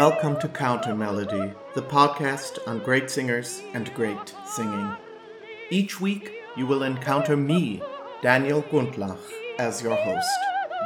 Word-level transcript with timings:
Welcome 0.00 0.40
to 0.40 0.48
Counter 0.48 0.94
Melody, 0.94 1.52
the 1.74 1.82
podcast 1.82 2.58
on 2.66 2.78
great 2.78 3.10
singers 3.10 3.60
and 3.74 3.92
great 3.92 4.34
singing. 4.46 4.96
Each 5.68 6.00
week, 6.00 6.32
you 6.56 6.66
will 6.66 6.84
encounter 6.84 7.36
me, 7.36 7.82
Daniel 8.22 8.62
Gundlach, 8.62 9.20
as 9.58 9.82
your 9.82 9.96
host, 9.96 10.26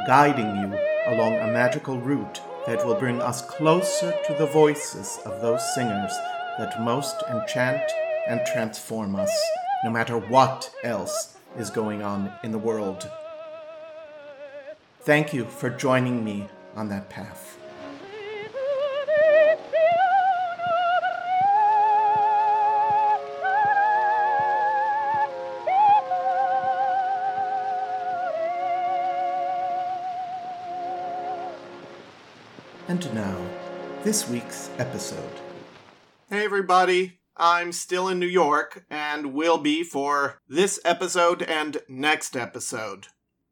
guiding 0.05 0.53
you 0.57 0.77
along 1.07 1.35
a 1.35 1.49
magical 1.49 1.97
route 1.97 2.41
that 2.67 2.85
will 2.85 2.95
bring 2.95 3.21
us 3.21 3.41
closer 3.41 4.13
to 4.27 4.33
the 4.33 4.47
voices 4.47 5.17
of 5.23 5.41
those 5.41 5.63
singers 5.73 6.11
that 6.57 6.81
most 6.81 7.15
enchant 7.29 7.89
and 8.27 8.45
transform 8.45 9.15
us, 9.15 9.31
no 9.85 9.91
matter 9.91 10.17
what 10.17 10.69
else 10.83 11.37
is 11.57 11.69
going 11.69 12.03
on 12.03 12.33
in 12.43 12.51
the 12.51 12.57
world. 12.57 13.09
Thank 15.03 15.33
you 15.33 15.45
for 15.45 15.69
joining 15.69 16.25
me 16.25 16.49
on 16.75 16.89
that 16.89 17.09
path. 17.09 17.57
This 34.05 34.29
week's 34.29 34.69
episode. 34.77 35.31
Hey, 36.29 36.45
everybody. 36.45 37.21
I'm 37.35 37.71
still 37.71 38.07
in 38.07 38.19
New 38.19 38.27
York 38.27 38.85
and 38.87 39.33
will 39.33 39.57
be 39.57 39.83
for 39.83 40.41
this 40.47 40.79
episode 40.85 41.41
and 41.41 41.79
next 41.89 42.37
episode. 42.37 43.07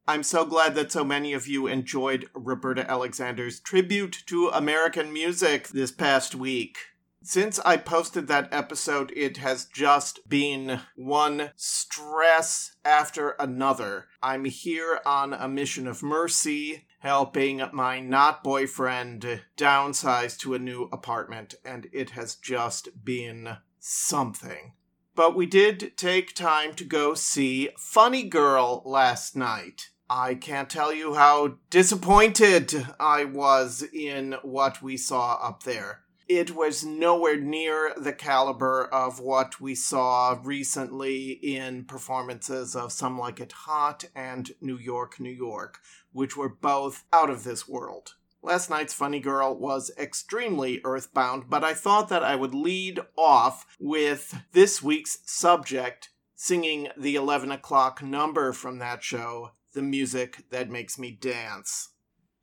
I'm 0.08 0.22
so 0.22 0.46
glad 0.46 0.76
that 0.76 0.92
so 0.92 1.04
many 1.04 1.34
of 1.34 1.48
you 1.48 1.66
enjoyed 1.66 2.28
Roberta 2.36 2.88
Alexander's 2.88 3.60
tribute 3.60 4.22
to 4.28 4.50
American 4.50 5.12
music 5.12 5.70
this 5.70 5.92
past 5.92 6.36
week. 6.36 6.78
Since 7.24 7.58
I 7.60 7.78
posted 7.78 8.28
that 8.28 8.54
episode, 8.54 9.12
it 9.16 9.38
has 9.38 9.66
just 9.66 10.30
been 10.30 10.82
one 10.96 11.50
stress 11.56 12.76
after 12.86 13.32
another. 13.40 14.06
I'm 14.22 14.46
here 14.46 15.00
on 15.04 15.34
a 15.34 15.48
mission 15.48 15.88
of 15.88 16.04
mercy, 16.04 16.86
helping 17.04 17.62
my 17.74 18.00
not 18.00 18.42
boyfriend 18.42 19.42
downsize 19.58 20.38
to 20.40 20.54
a 20.54 20.60
new 20.60 20.84
apartment, 20.94 21.54
and 21.66 21.90
it 21.92 22.12
has 22.12 22.34
just 22.34 23.04
been 23.04 23.58
something. 23.78 24.72
But 25.14 25.36
we 25.36 25.46
did 25.46 25.98
take 25.98 26.34
time 26.34 26.74
to 26.76 26.86
go 26.86 27.14
see 27.14 27.70
Funny 27.78 28.24
Girl 28.24 28.82
last 28.86 29.36
night. 29.36 29.90
I 30.10 30.36
can't 30.36 30.70
tell 30.70 30.94
you 30.94 31.16
how 31.16 31.58
disappointed 31.70 32.88
I 33.02 33.26
was 33.26 33.84
in 33.94 34.36
what 34.42 34.82
we 34.82 34.96
saw 34.96 35.34
up 35.42 35.64
there. 35.64 36.04
It 36.30 36.56
was 36.56 36.86
nowhere 36.86 37.38
near 37.38 37.94
the 37.98 38.14
caliber 38.14 38.86
of 38.86 39.20
what 39.20 39.60
we 39.60 39.76
saw 39.76 40.40
recently 40.42 41.32
in 41.32 41.84
performances 41.84 42.78
of 42.78 42.94
Some 42.94 43.20
Like 43.20 43.42
It 43.42 43.52
Hot 43.52 44.06
and 44.16 44.50
New 44.62 44.78
York, 44.78 45.20
New 45.20 45.30
York, 45.30 45.82
which 46.14 46.38
were 46.38 46.50
both 46.50 47.04
out 47.12 47.30
of 47.30 47.44
this 47.44 47.68
world. 47.68 48.14
Last 48.42 48.70
night's 48.70 48.94
Funny 48.94 49.20
Girl 49.20 49.58
was 49.58 49.92
extremely 49.98 50.82
earthbound, 50.84 51.50
but 51.50 51.64
I 51.64 51.74
thought 51.74 52.10
that 52.10 52.24
I 52.24 52.36
would 52.36 52.54
lead 52.54 53.00
off 53.18 53.66
with 53.80 54.38
this 54.52 54.82
week's 54.82 55.20
subject, 55.26 56.10
singing 56.36 56.90
the 56.98 57.16
11 57.16 57.52
o'clock 57.52 58.04
number 58.04 58.52
from 58.52 58.80
that 58.80 59.02
show, 59.02 59.52
The 59.74 59.82
Music 59.82 60.44
That 60.50 60.70
Makes 60.70 61.00
Me 61.00 61.12
Dance. 61.12 61.90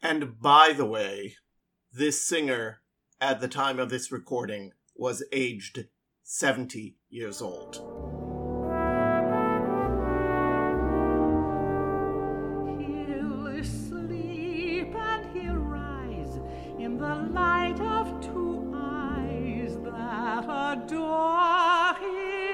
And 0.02 0.40
by 0.40 0.72
the 0.74 0.86
way, 0.86 1.36
this 1.92 2.24
singer 2.24 2.80
at 3.20 3.40
the 3.40 3.48
time 3.48 3.78
of 3.78 3.90
this 3.90 4.10
recording 4.10 4.72
was 4.96 5.22
aged 5.32 5.86
70 6.22 6.96
years 7.10 7.42
old. 7.42 8.19
Light 17.32 17.80
of 17.80 18.20
two 18.20 18.72
eyes 18.74 19.76
that 19.84 20.44
adore 20.44 21.94
him. 22.00 22.50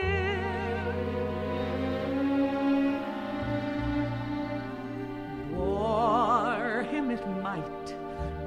Bore 5.55 6.83
him 6.91 7.11
it 7.11 7.27
might, 7.43 7.95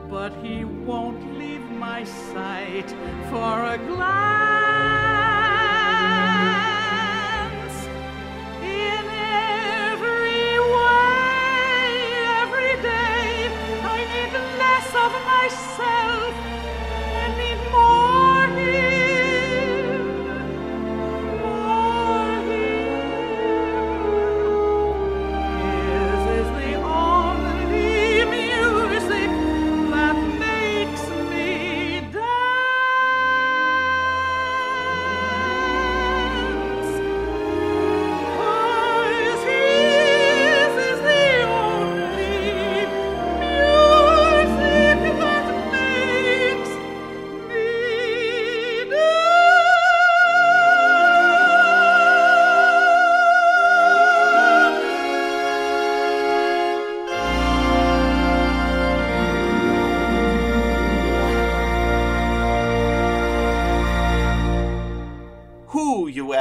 but 0.10 0.34
he 0.44 0.66
won't 0.66 1.38
leave 1.38 1.68
my 1.72 2.04
sight 2.04 2.90
for 3.30 3.66
a 3.66 3.78
glance. 3.88 4.99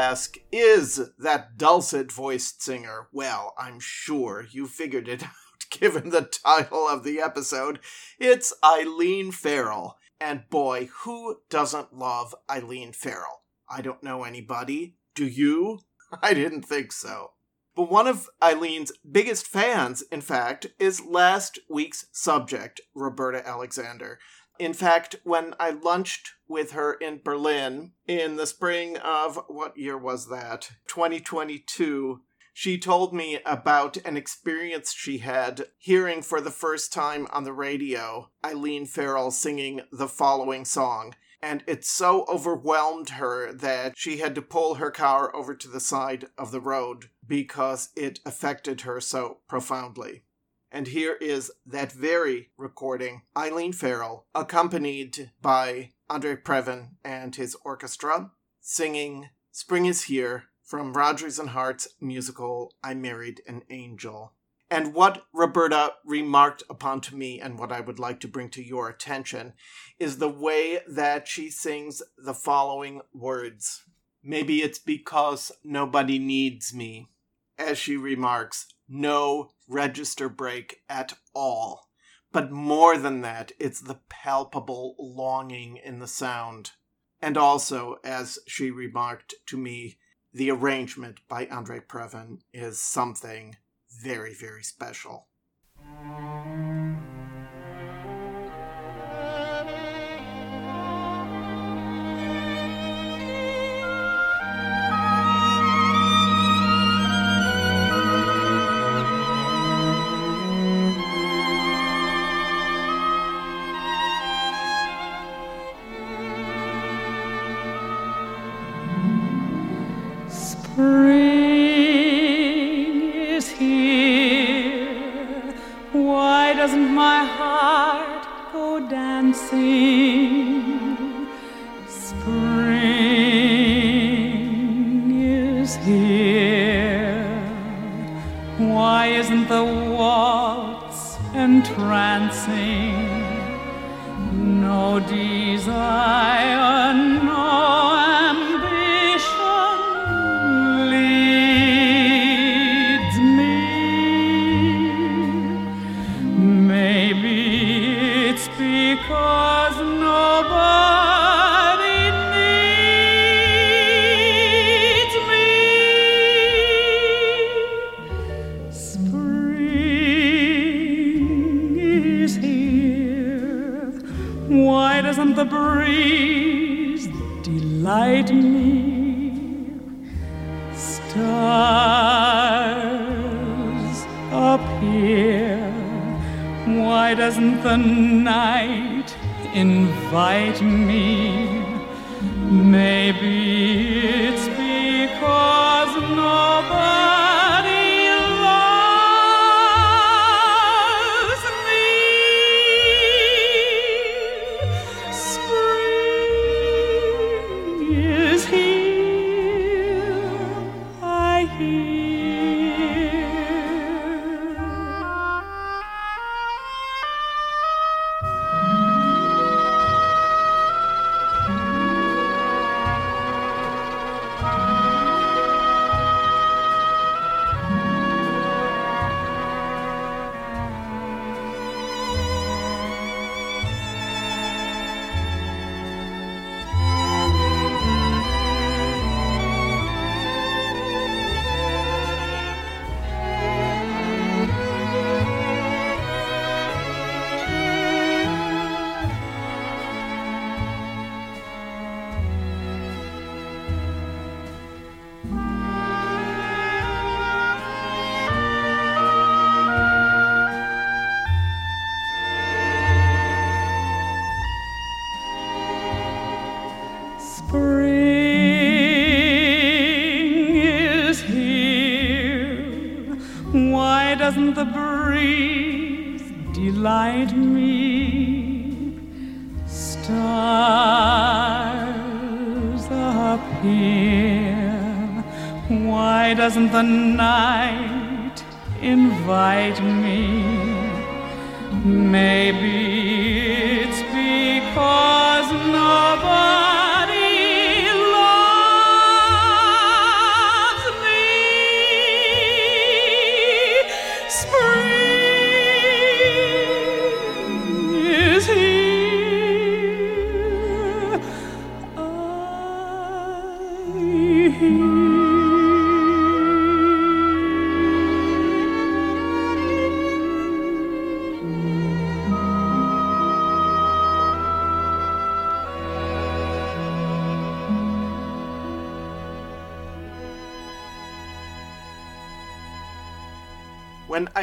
Ask, 0.08 0.38
is 0.50 1.10
that 1.18 1.58
dulcet 1.58 2.10
voiced 2.10 2.62
singer? 2.62 3.08
Well, 3.12 3.52
I'm 3.58 3.78
sure 3.78 4.46
you 4.50 4.66
figured 4.66 5.06
it 5.06 5.22
out 5.24 5.30
given 5.68 6.08
the 6.08 6.22
title 6.22 6.88
of 6.88 7.04
the 7.04 7.20
episode. 7.20 7.78
It's 8.18 8.54
Eileen 8.64 9.32
Farrell. 9.32 9.98
And 10.18 10.48
boy, 10.48 10.88
who 11.00 11.40
doesn't 11.50 11.92
love 11.92 12.34
Eileen 12.50 12.92
Farrell? 12.92 13.42
I 13.68 13.82
don't 13.82 14.02
know 14.02 14.24
anybody. 14.24 14.96
Do 15.14 15.26
you? 15.26 15.80
I 16.22 16.32
didn't 16.32 16.62
think 16.62 16.90
so. 16.92 17.32
But 17.76 17.90
one 17.90 18.06
of 18.06 18.30
Eileen's 18.42 18.92
biggest 19.08 19.46
fans, 19.46 20.02
in 20.10 20.22
fact, 20.22 20.68
is 20.78 21.04
last 21.04 21.58
week's 21.68 22.06
subject, 22.12 22.80
Roberta 22.94 23.46
Alexander. 23.46 24.18
In 24.58 24.72
fact, 24.72 25.16
when 25.22 25.54
I 25.60 25.70
lunched 25.70 26.32
with 26.48 26.72
her 26.72 26.94
in 26.94 27.20
Berlin 27.22 27.92
in 28.08 28.36
the 28.36 28.46
spring 28.46 28.96
of 28.96 29.38
what 29.46 29.76
year 29.76 29.96
was 29.96 30.28
that? 30.28 30.70
2022. 30.88 32.22
She 32.52 32.76
told 32.76 33.14
me 33.14 33.38
about 33.46 33.98
an 33.98 34.16
experience 34.16 34.92
she 34.92 35.18
had 35.18 35.66
hearing 35.78 36.22
for 36.22 36.40
the 36.40 36.50
first 36.50 36.92
time 36.92 37.28
on 37.30 37.44
the 37.44 37.52
radio 37.52 38.30
Eileen 38.44 38.84
Farrell 38.84 39.30
singing 39.30 39.82
the 39.92 40.08
following 40.08 40.64
song. 40.64 41.14
And 41.40 41.62
it 41.68 41.84
so 41.84 42.24
overwhelmed 42.28 43.10
her 43.10 43.52
that 43.52 43.92
she 43.96 44.16
had 44.16 44.34
to 44.34 44.42
pull 44.42 44.74
her 44.74 44.90
car 44.90 45.34
over 45.36 45.54
to 45.54 45.68
the 45.68 45.78
side 45.78 46.26
of 46.36 46.50
the 46.50 46.60
road 46.60 47.10
because 47.24 47.90
it 47.94 48.18
affected 48.26 48.80
her 48.80 49.00
so 49.00 49.38
profoundly. 49.46 50.24
And 50.70 50.88
here 50.88 51.16
is 51.20 51.50
that 51.66 51.92
very 51.92 52.50
recording 52.56 53.22
Eileen 53.36 53.72
Farrell, 53.72 54.26
accompanied 54.34 55.30
by 55.40 55.92
Andre 56.10 56.36
Previn 56.36 56.90
and 57.04 57.34
his 57.34 57.56
orchestra, 57.64 58.30
singing 58.60 59.30
Spring 59.50 59.86
is 59.86 60.04
Here 60.04 60.44
from 60.62 60.92
Rodgers 60.92 61.38
and 61.38 61.50
Hart's 61.50 61.88
musical 62.00 62.74
I 62.84 62.94
Married 62.94 63.40
an 63.46 63.62
Angel. 63.70 64.34
And 64.70 64.92
what 64.92 65.24
Roberta 65.32 65.94
remarked 66.04 66.62
upon 66.68 67.00
to 67.02 67.16
me, 67.16 67.40
and 67.40 67.58
what 67.58 67.72
I 67.72 67.80
would 67.80 67.98
like 67.98 68.20
to 68.20 68.28
bring 68.28 68.50
to 68.50 68.62
your 68.62 68.90
attention, 68.90 69.54
is 69.98 70.18
the 70.18 70.28
way 70.28 70.80
that 70.86 71.26
she 71.26 71.50
sings 71.50 72.02
the 72.18 72.34
following 72.34 73.00
words 73.14 73.84
Maybe 74.22 74.62
it's 74.62 74.78
because 74.78 75.52
nobody 75.64 76.18
needs 76.18 76.74
me. 76.74 77.08
As 77.56 77.78
she 77.78 77.96
remarks, 77.96 78.66
no 78.88 79.50
register 79.68 80.28
break 80.28 80.82
at 80.88 81.14
all. 81.34 81.88
But 82.32 82.50
more 82.50 82.98
than 82.98 83.22
that, 83.22 83.52
it's 83.58 83.80
the 83.80 84.00
palpable 84.08 84.96
longing 84.98 85.76
in 85.76 85.98
the 85.98 86.06
sound. 86.06 86.72
And 87.20 87.36
also, 87.36 87.96
as 88.04 88.38
she 88.46 88.70
remarked 88.70 89.34
to 89.46 89.56
me, 89.56 89.98
the 90.32 90.50
arrangement 90.50 91.20
by 91.28 91.46
Andre 91.46 91.80
Previn 91.80 92.38
is 92.52 92.80
something 92.80 93.56
very, 94.02 94.34
very 94.34 94.62
special. 94.62 95.28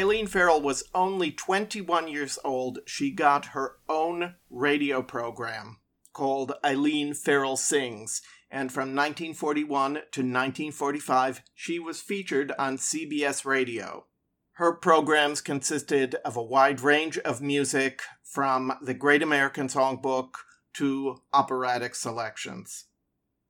Eileen 0.05 0.27
Farrell 0.27 0.61
was 0.61 0.83
only 0.93 1.31
21 1.31 2.07
years 2.07 2.37
old, 2.43 2.77
she 2.85 3.09
got 3.09 3.47
her 3.47 3.77
own 3.89 4.35
radio 4.51 5.01
program 5.01 5.79
called 6.13 6.53
Eileen 6.63 7.15
Farrell 7.15 7.57
Sings, 7.57 8.21
and 8.51 8.71
from 8.71 8.95
1941 8.95 9.93
to 9.93 9.97
1945, 9.97 11.41
she 11.55 11.79
was 11.79 12.03
featured 12.03 12.51
on 12.59 12.77
CBS 12.77 13.45
Radio. 13.45 14.05
Her 14.53 14.73
programs 14.73 15.41
consisted 15.41 16.13
of 16.23 16.37
a 16.37 16.43
wide 16.43 16.81
range 16.81 17.17
of 17.17 17.41
music, 17.41 18.03
from 18.23 18.77
the 18.83 18.93
Great 18.93 19.23
American 19.23 19.67
Songbook 19.69 20.35
to 20.75 21.23
operatic 21.33 21.95
selections. 21.95 22.85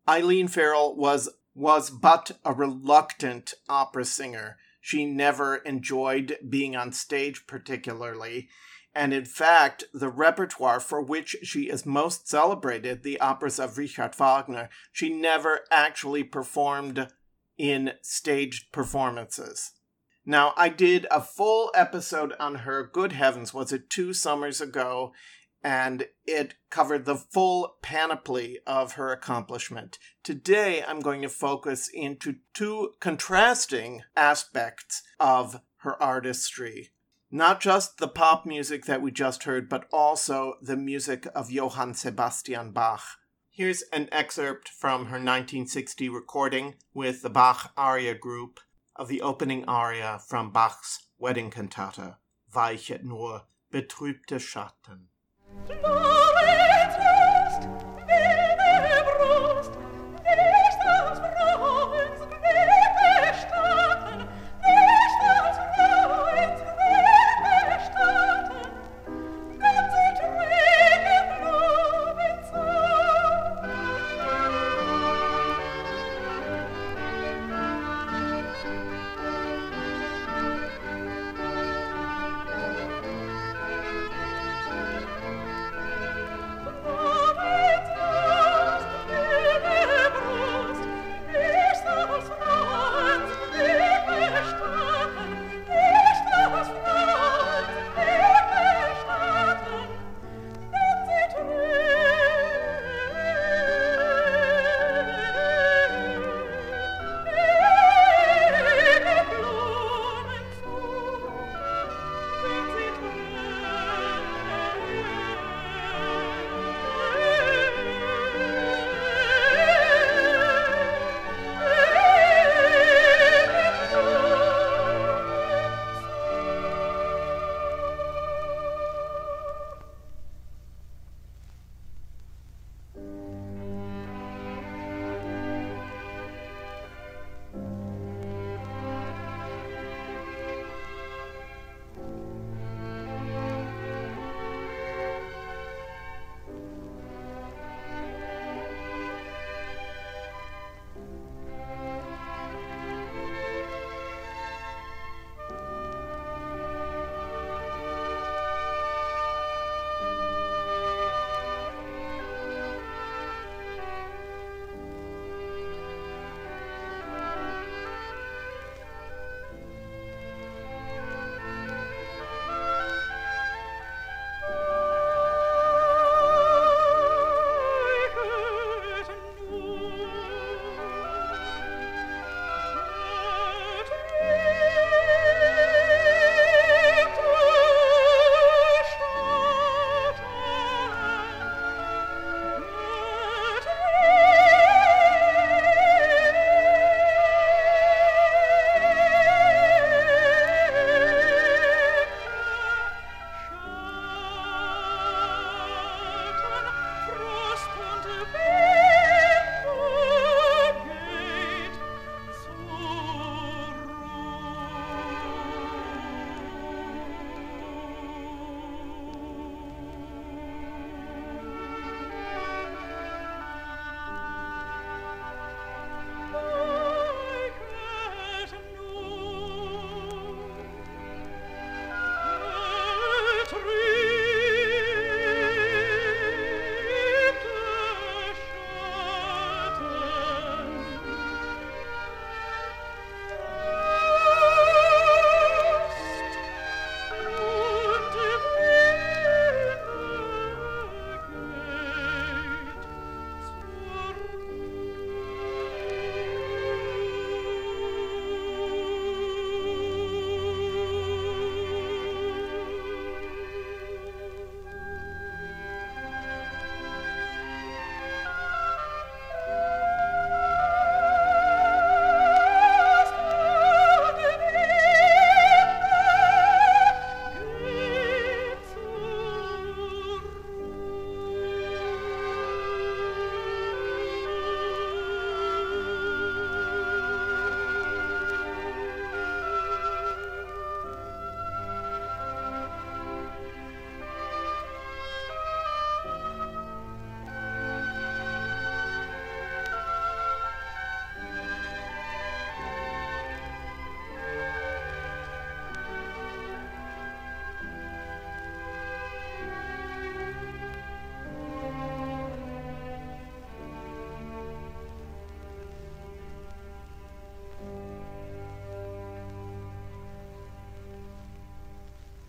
Eileen 0.08 0.48
Farrell 0.48 0.96
was 0.96 1.28
was 1.54 1.90
but 1.90 2.32
a 2.46 2.54
reluctant 2.54 3.56
opera 3.68 4.06
singer 4.06 4.58
she 4.86 5.04
never 5.04 5.56
enjoyed 5.56 6.38
being 6.48 6.76
on 6.76 6.92
stage 6.92 7.48
particularly. 7.48 8.48
And 8.94 9.16
in 9.16 9.26
fact, 9.26 9.86
the 9.96 10.10
repertoire 10.10 10.80
for 10.80 11.02
which 11.02 11.36
she 11.42 11.72
is 11.72 11.88
most 11.88 12.28
celebrated, 12.30 13.02
the 13.02 13.20
operas 13.20 13.58
of 13.58 13.80
Richard 13.80 14.14
Wagner, 14.14 14.70
she 14.92 15.10
never 15.10 15.62
actually 15.72 16.24
performed 16.24 17.08
in 17.58 17.94
staged 18.04 18.72
performances. 18.72 19.72
Now, 20.24 20.54
I 20.56 20.70
did 20.70 21.08
a 21.10 21.20
full 21.20 21.72
episode 21.74 22.34
on 22.40 22.54
her, 22.58 22.88
good 22.94 23.14
heavens, 23.14 23.56
was 23.56 23.74
it 23.74 23.90
two 23.90 24.14
summers 24.14 24.62
ago? 24.62 25.14
And 25.66 26.10
it 26.28 26.54
covered 26.70 27.06
the 27.06 27.16
full 27.16 27.78
panoply 27.82 28.60
of 28.68 28.94
her 28.94 29.12
accomplishment. 29.12 29.98
Today, 30.24 30.84
I'm 30.88 31.00
going 31.00 31.24
to 31.24 31.28
focus 31.28 31.90
into 31.92 32.36
two 32.54 32.92
contrasting 33.00 34.04
aspects 34.16 35.02
of 35.20 35.62
her 35.78 36.00
artistry. 36.00 36.92
Not 37.32 37.62
just 37.62 37.98
the 37.98 38.08
pop 38.08 38.46
music 38.46 38.86
that 38.86 39.02
we 39.02 39.10
just 39.10 39.46
heard, 39.46 39.68
but 39.68 39.88
also 39.92 40.54
the 40.62 40.78
music 40.78 41.28
of 41.34 41.50
Johann 41.50 41.96
Sebastian 41.96 42.72
Bach. 42.72 43.02
Here's 43.50 43.82
an 43.92 44.08
excerpt 44.12 44.70
from 44.70 45.06
her 45.06 45.18
1960 45.18 46.10
recording 46.10 46.76
with 46.94 47.24
the 47.24 47.30
Bach 47.32 47.74
Aria 47.76 48.14
Group 48.14 48.60
of 48.96 49.08
the 49.08 49.24
opening 49.24 49.66
aria 49.66 50.20
from 50.28 50.52
Bach's 50.52 51.08
Wedding 51.18 51.50
Cantata, 51.50 52.18
Weichet 52.54 53.04
nur 53.04 53.48
betrübte 53.74 54.40
Schatten. 54.40 55.08
Lord. 55.84 56.25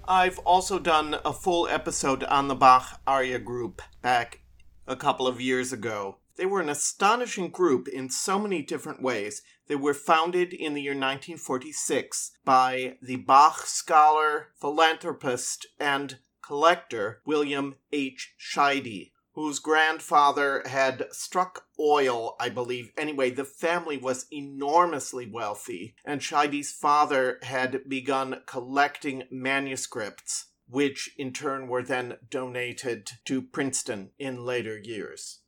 I've 0.09 0.39
also 0.41 0.79
done 0.79 1.17
a 1.25 1.33
full 1.33 1.67
episode 1.67 2.23
on 2.25 2.47
the 2.47 2.55
Bach 2.55 3.01
Aria 3.09 3.41
group 3.41 3.83
back 4.03 4.39
a 4.87 4.95
couple 4.95 5.27
of 5.27 5.41
years 5.41 5.73
ago. 5.73 6.19
They 6.37 6.47
were 6.47 6.61
an 6.61 6.69
astonishing 6.69 7.51
group 7.51 7.89
in 7.89 8.09
so 8.11 8.39
many 8.39 8.63
different 8.63 9.03
ways. 9.03 9.43
They 9.67 9.75
were 9.75 9.95
founded 9.95 10.53
in 10.53 10.75
the 10.75 10.83
year 10.83 10.93
1946 10.93 12.33
by 12.45 12.99
the 13.03 13.17
Bach 13.17 13.67
scholar, 13.67 14.49
philanthropist, 14.61 15.67
and 15.81 16.19
collector 16.41 17.21
William 17.27 17.75
H. 17.91 18.35
Scheide, 18.39 19.11
whose 19.37 19.59
grandfather 19.59 20.63
had 20.65 21.07
struck 21.13 21.67
oil, 21.79 22.35
I 22.41 22.49
believe. 22.49 22.91
Anyway, 22.97 23.31
the 23.31 23.45
family 23.45 23.99
was 23.99 24.25
enormously 24.33 25.31
wealthy, 25.31 25.95
and 26.07 26.23
Scheide's 26.23 26.73
father 26.73 27.39
had 27.43 27.87
begun 27.87 28.41
collecting 28.47 29.25
manuscripts, 29.31 30.47
which 30.69 31.11
in 31.19 31.35
turn 31.35 31.69
were 31.69 31.83
then 31.83 32.17
donated 32.31 33.11
to 33.27 33.43
Princeton 33.43 34.11
in 34.19 34.43
later 34.43 34.79
years. 34.79 35.41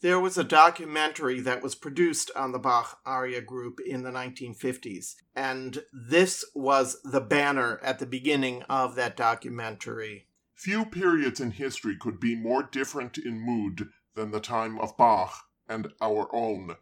There 0.00 0.18
was 0.18 0.36
a 0.36 0.44
documentary 0.44 1.40
that 1.40 1.62
was 1.62 1.76
produced 1.76 2.32
on 2.34 2.50
the 2.50 2.58
Bach 2.58 2.98
Aria 3.06 3.40
group 3.40 3.78
in 3.80 4.02
the 4.02 4.10
1950s, 4.10 5.14
and 5.36 5.84
this 5.92 6.44
was 6.52 7.00
the 7.02 7.20
banner 7.20 7.78
at 7.80 8.00
the 8.00 8.06
beginning 8.06 8.64
of 8.64 8.96
that 8.96 9.16
documentary. 9.16 10.25
Few 10.56 10.86
periods 10.86 11.38
in 11.38 11.50
history 11.50 11.98
could 11.98 12.18
be 12.18 12.34
more 12.34 12.62
different 12.62 13.18
in 13.18 13.38
mood 13.38 13.90
than 14.14 14.30
the 14.30 14.40
time 14.40 14.78
of 14.78 14.96
Bach 14.96 15.44
and 15.68 15.92
our 16.00 16.34
own. 16.34 16.76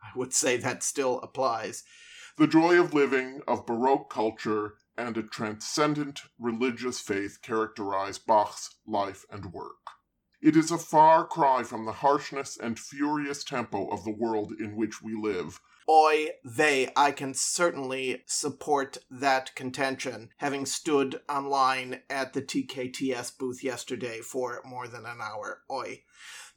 I 0.00 0.16
would 0.16 0.32
say 0.32 0.56
that 0.58 0.84
still 0.84 1.20
applies. 1.20 1.82
The 2.38 2.46
joy 2.46 2.80
of 2.80 2.94
living, 2.94 3.42
of 3.48 3.66
Baroque 3.66 4.08
culture, 4.10 4.76
and 4.96 5.16
a 5.16 5.24
transcendent 5.24 6.22
religious 6.38 7.00
faith 7.00 7.42
characterize 7.42 8.16
Bach's 8.18 8.76
life 8.86 9.24
and 9.28 9.52
work. 9.52 9.90
It 10.40 10.56
is 10.56 10.70
a 10.70 10.78
far 10.78 11.26
cry 11.26 11.64
from 11.64 11.84
the 11.84 11.92
harshness 11.92 12.56
and 12.56 12.78
furious 12.78 13.42
tempo 13.42 13.88
of 13.88 14.04
the 14.04 14.12
world 14.12 14.52
in 14.52 14.76
which 14.76 15.02
we 15.02 15.16
live, 15.16 15.60
Oy 15.88 16.30
they, 16.44 16.90
I 16.96 17.12
can 17.12 17.32
certainly 17.32 18.24
support 18.26 18.98
that 19.08 19.54
contention, 19.54 20.30
having 20.38 20.66
stood 20.66 21.20
online 21.28 22.00
at 22.10 22.32
the 22.32 22.42
TKTS 22.42 23.38
booth 23.38 23.62
yesterday 23.62 24.20
for 24.20 24.60
more 24.64 24.88
than 24.88 25.06
an 25.06 25.20
hour. 25.20 25.62
Oy. 25.70 26.02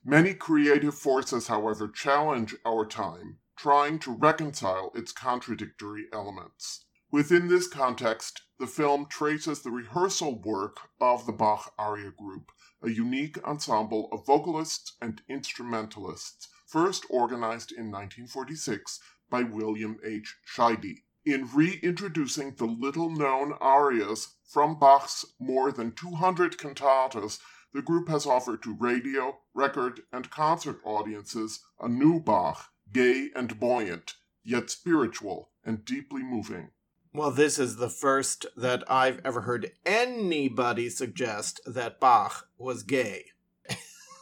Many 0.04 0.34
creative 0.34 0.96
forces, 0.96 1.48
however, 1.48 1.88
challenge 1.88 2.56
our 2.66 2.88
time, 2.88 3.38
trying 3.56 4.00
to 4.00 4.16
reconcile 4.16 4.92
its 4.96 5.12
contradictory 5.12 6.06
elements. 6.12 6.86
Within 7.12 7.50
this 7.50 7.68
context, 7.68 8.42
the 8.60 8.68
film 8.68 9.06
traces 9.08 9.62
the 9.62 9.72
rehearsal 9.72 10.42
work 10.42 10.78
of 11.00 11.26
the 11.26 11.34
Bach 11.34 11.74
Aria 11.78 12.12
Group, 12.12 12.52
a 12.82 12.90
unique 12.90 13.38
ensemble 13.48 14.10
of 14.12 14.26
vocalists 14.26 14.96
and 15.02 15.22
instrumentalists, 15.28 16.48
first 16.66 17.06
organized 17.10 17.72
in 17.72 17.92
1946 17.92 19.00
by 19.30 19.44
William 19.44 20.00
H. 20.04 20.36
Scheide. 20.46 21.04
In 21.26 21.50
reintroducing 21.54 22.56
the 22.56 22.66
little 22.66 23.10
known 23.10 23.54
arias 23.60 24.36
from 24.44 24.80
Bach's 24.80 25.26
more 25.40 25.72
than 25.72 25.92
200 25.92 26.58
cantatas, 26.58 27.40
the 27.74 27.82
group 27.82 28.10
has 28.10 28.26
offered 28.26 28.64
to 28.64 28.74
radio, 28.74 29.38
record, 29.54 30.02
and 30.12 30.32
concert 30.32 30.80
audiences 30.84 31.60
a 31.80 31.88
new 31.88 32.20
Bach, 32.20 32.72
gay 32.92 33.30
and 33.36 33.60
buoyant, 33.60 34.16
yet 34.44 34.70
spiritual 34.70 35.50
and 35.64 35.86
deeply 35.86 36.24
moving. 36.24 36.70
Well, 37.14 37.32
this 37.32 37.60
is 37.60 37.76
the 37.78 37.90
first 37.90 38.46
that 38.56 38.84
I've 38.90 39.20
ever 39.26 39.42
heard 39.42 39.72
anybody 39.86 40.90
suggest 40.90 41.60
that 41.66 42.00
Bach 42.00 42.48
was 42.58 42.84
gay. 42.84 43.26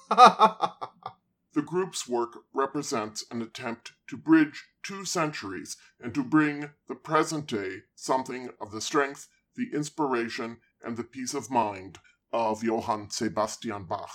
the 1.58 1.64
group's 1.64 2.08
work 2.08 2.44
represents 2.54 3.26
an 3.32 3.42
attempt 3.42 3.94
to 4.06 4.16
bridge 4.16 4.66
two 4.84 5.04
centuries 5.04 5.76
and 6.00 6.14
to 6.14 6.24
bring 6.24 6.70
the 6.88 6.94
present 6.94 7.48
day 7.48 7.78
something 7.96 8.50
of 8.62 8.70
the 8.70 8.80
strength, 8.80 9.28
the 9.56 9.72
inspiration, 9.74 10.58
and 10.84 10.98
the 10.98 11.04
peace 11.04 11.34
of 11.34 11.50
mind 11.50 11.98
of 12.32 12.64
Johann 12.64 13.10
Sebastian 13.10 13.86
Bach. 13.86 14.12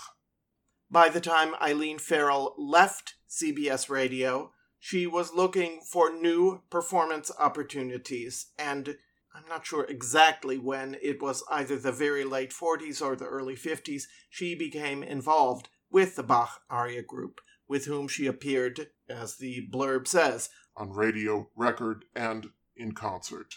By 0.89 1.09
the 1.09 1.21
time 1.21 1.57
Eileen 1.61 1.99
Farrell 1.99 2.55
left 2.57 3.15
CBS 3.29 3.91
Radio, 3.91 4.53
she 4.79 5.09
was 5.09 5.35
looking 5.35 5.81
for 5.81 6.15
new 6.15 6.63
performance 6.71 7.33
opportunities, 7.41 8.53
and 8.57 8.99
I'm 9.35 9.49
not 9.49 9.67
sure 9.67 9.85
exactly 9.87 10.59
when, 10.59 10.97
it 11.03 11.21
was 11.21 11.43
either 11.51 11.77
the 11.77 11.91
very 11.91 12.23
late 12.23 12.53
40s 12.53 13.03
or 13.05 13.17
the 13.17 13.27
early 13.27 13.57
50s, 13.57 14.05
she 14.31 14.55
became 14.55 15.03
involved 15.03 15.71
with 15.93 16.17
the 16.17 16.23
Bach 16.23 16.63
Aria 16.71 17.03
Group, 17.03 17.41
with 17.69 17.85
whom 17.85 18.09
she 18.09 18.27
appeared, 18.27 18.89
as 19.09 19.37
the 19.37 19.69
blurb 19.71 20.09
says, 20.09 20.49
on 20.77 20.91
radio, 20.91 21.49
record, 21.55 22.07
and 22.17 22.49
in 22.77 22.93
concert. 22.93 23.57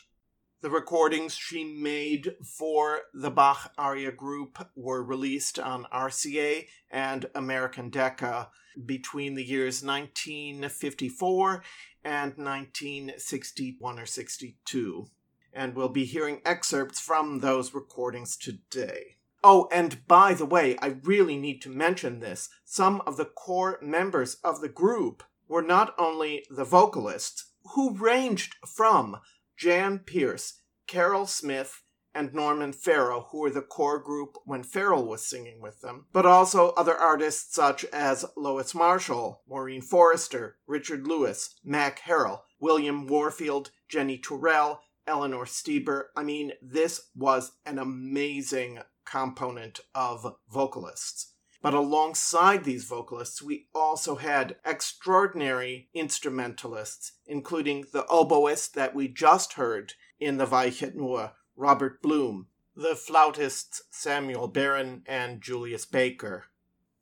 The 0.62 0.69
recordings 0.69 1.36
she 1.36 1.63
made 1.63 2.36
for 2.43 3.02
the 3.13 3.30
Bach 3.30 3.71
Aria 3.78 4.12
Group 4.12 4.67
were 4.76 5.04
released 5.04 5.60
on 5.60 5.86
RCA 5.93 6.67
and 6.89 7.28
American 7.36 7.89
Decca 7.89 8.50
between 8.86 9.36
the 9.36 9.43
years 9.43 9.84
1954 9.84 11.63
and 12.04 12.36
1961 12.36 14.00
or 14.00 14.06
62. 14.06 15.08
And 15.54 15.76
we'll 15.76 15.89
be 15.89 16.06
hearing 16.06 16.41
excerpts 16.43 17.00
from 17.00 17.39
those 17.39 17.74
recordings 17.74 18.36
today. 18.36 19.14
Oh, 19.47 19.67
and 19.71 20.08
by 20.08 20.34
the 20.34 20.43
way, 20.43 20.75
I 20.81 20.95
really 21.03 21.38
need 21.38 21.62
to 21.62 21.69
mention 21.69 22.19
this. 22.19 22.49
Some 22.63 23.03
of 23.05 23.15
the 23.15 23.25
core 23.25 23.77
members 23.79 24.38
of 24.43 24.60
the 24.60 24.69
group 24.69 25.21
were 25.47 25.62
not 25.62 25.93
only 25.99 26.47
the 26.49 26.63
vocalists, 26.63 27.51
who 27.75 27.95
ranged 27.95 28.55
from 28.65 29.17
Jan 29.55 29.99
Peerce, 29.99 30.62
Carol 30.88 31.27
Smith, 31.27 31.84
and 32.15 32.34
Norman 32.34 32.73
Farrow, 32.73 33.27
who 33.29 33.41
were 33.41 33.51
the 33.51 33.62
core 33.62 33.99
group 33.99 34.36
when 34.45 34.63
Farrell 34.63 35.05
was 35.05 35.23
singing 35.23 35.62
with 35.62 35.79
them, 35.81 36.08
but 36.12 36.25
also 36.25 36.71
other 36.71 36.95
artists 36.95 37.53
such 37.53 37.86
as 37.93 38.25
Lois 38.36 38.73
Marshall, 38.73 39.43
Maureen 39.47 39.84
Forrester, 39.84 40.58
Richard 40.65 41.05
Lewis, 41.05 41.53
Mac 41.63 41.99
Harrell, 41.99 42.39
William 42.60 43.05
Warfield, 43.05 43.69
Jennie 43.89 44.17
Tourel, 44.17 44.81
Eleanor 45.05 45.45
Steber. 45.45 46.05
I 46.15 46.23
mean, 46.23 46.53
this 46.63 47.10
was 47.15 47.51
an 47.63 47.77
amazing 47.77 48.79
component 49.06 49.80
of 49.94 50.36
vocalists. 50.50 51.34
But 51.62 51.74
alongside 51.74 52.63
these 52.63 52.84
vocalists, 52.84 53.41
we 53.41 53.68
also 53.74 54.15
had 54.15 54.58
extraordinary 54.63 55.89
instrumentalists, 55.94 57.13
including 57.26 57.86
the 57.91 58.04
oboist 58.04 58.74
that 58.74 58.94
we 58.94 59.08
just 59.08 59.54
heard 59.54 59.94
in 60.20 60.38
the 60.38 60.46
Weichet 60.46 60.94
Nur, 60.96 61.32
Robert 61.56 62.02
Bloom, 62.02 62.48
the 62.76 62.96
flautists 62.96 63.82
Samuel 63.89 64.48
Baron 64.48 65.04
and 65.08 65.41
Julius 65.41 65.86
Baker, 65.86 66.46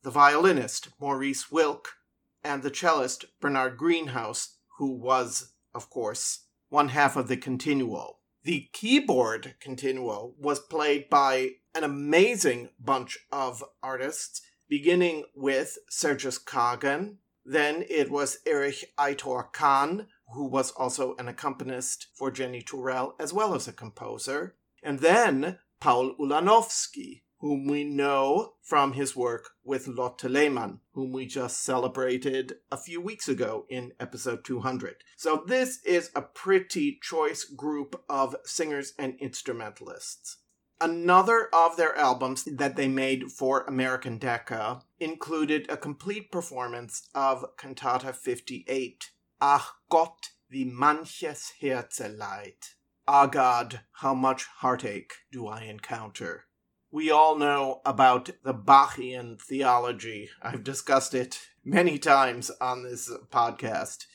the 0.04 0.12
violinist 0.12 0.89
Maurice 1.00 1.52
Wilk, 1.52 1.98
and 2.44 2.62
the 2.62 2.70
cellist 2.70 3.26
Bernard 3.42 3.78
Greenhouse, 3.78 4.58
who 4.78 4.92
was, 4.92 5.54
of 5.74 5.89
course, 5.89 6.46
one 6.70 6.89
half 6.89 7.16
of 7.16 7.28
the 7.28 7.38
continuo. 7.38 8.18
The 8.43 8.67
keyboard 8.73 9.56
continuo 9.62 10.34
was 10.38 10.60
played 10.60 11.10
by 11.10 11.51
an 11.73 11.86
amazing 11.86 12.69
bunch 12.77 13.17
of 13.32 13.63
artists, 13.82 14.41
beginning 14.67 15.23
with 15.34 15.77
Sergius 15.89 16.38
Kagen. 16.38 17.19
Then 17.45 17.86
it 17.89 18.12
was 18.12 18.39
Erich 18.45 18.93
Itor 18.97 19.51
Kahn, 19.53 20.08
who 20.34 20.45
was 20.45 20.71
also 20.71 21.15
an 21.15 21.29
accompanist 21.29 22.08
for 22.13 22.32
Jennie 22.32 22.62
Tourel 22.62 23.15
as 23.17 23.32
well 23.32 23.56
as 23.56 23.67
a 23.67 23.73
composer. 23.73 24.56
And 24.82 24.99
then 24.99 25.60
Paul 25.79 26.15
Ulanowsky, 26.19 27.22
whom 27.43 27.67
we 27.67 27.84
know 27.84 28.53
from 28.62 28.93
his 28.93 29.17
work 29.17 29.49
with 29.65 29.86
Lotte 29.86 30.23
Lehmann, 30.23 30.79
whom 30.93 31.12
we 31.12 31.25
just 31.25 31.62
celebrated 31.62 32.53
a 32.71 32.77
few 32.77 33.01
weeks 33.01 33.27
ago 33.27 33.65
in 33.67 33.91
episode 33.99 34.45
200. 34.45 35.03
So 35.17 35.43
this 35.45 35.84
is 35.84 36.10
a 36.15 36.21
pretty 36.21 36.99
choice 37.03 37.43
group 37.43 38.01
of 38.08 38.38
singers 38.45 38.93
and 38.97 39.15
instrumentalists. 39.19 40.38
Another 40.79 41.49
of 41.51 41.75
their 41.75 41.93
albums 41.97 42.45
that 42.45 42.77
they 42.77 42.88
made 42.88 43.29
for 43.29 43.65
American 43.65 44.19
Decca 44.19 44.79
included 45.01 45.69
a 45.69 45.75
complete 45.75 46.32
performance 46.32 47.10
of 47.13 47.43
Cantata 47.58 48.13
58, 48.13 49.12
Ach 49.41 49.65
Gott, 49.89 50.29
wie 50.49 50.63
manches 50.63 51.51
Herzeleid. 51.62 52.75
Ah 53.06 53.25
God, 53.25 53.82
how 53.95 54.13
much 54.13 54.45
heartache 54.62 55.15
do 55.29 55.47
I 55.47 55.63
encounter. 55.63 56.45
We 56.93 57.10
all 57.10 57.39
know 57.39 57.82
about 57.88 58.29
the 58.43 58.53
Bachian 58.53 59.41
theology. 59.41 60.29
I've 60.43 60.63
discussed 60.63 61.15
it 61.15 61.39
many 61.65 61.97
times 61.97 62.51
on 62.62 62.84
this 62.84 63.12
podcast 63.32 64.06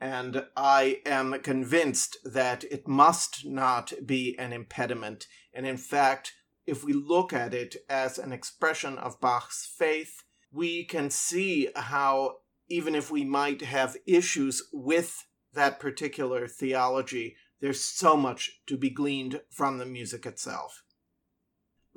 and 0.00 0.46
I 0.56 1.02
am 1.04 1.38
convinced 1.40 2.16
that 2.24 2.64
it 2.64 2.88
must 2.88 3.44
not 3.44 3.92
be 4.06 4.34
an 4.38 4.54
impediment, 4.54 5.26
and 5.52 5.66
in 5.66 5.76
fact 5.76 6.32
if 6.66 6.82
we 6.82 6.94
look 6.94 7.34
at 7.34 7.52
it 7.52 7.76
as 7.90 8.18
an 8.18 8.32
expression 8.32 8.96
of 8.96 9.20
Bach's 9.20 9.66
faith, 9.66 10.22
we 10.50 10.84
can 10.84 11.10
see 11.10 11.68
how, 11.76 12.36
even 12.66 12.94
if 12.94 13.10
we 13.10 13.26
might 13.26 13.60
have 13.60 13.98
issues 14.06 14.62
with 14.72 15.26
that 15.52 15.78
particular 15.78 16.48
theology, 16.48 17.36
there's 17.60 17.84
so 17.84 18.16
much 18.16 18.62
to 18.68 18.78
be 18.78 18.88
gleaned 18.88 19.42
from 19.50 19.76
the 19.76 19.84
music 19.84 20.24
itself. 20.24 20.82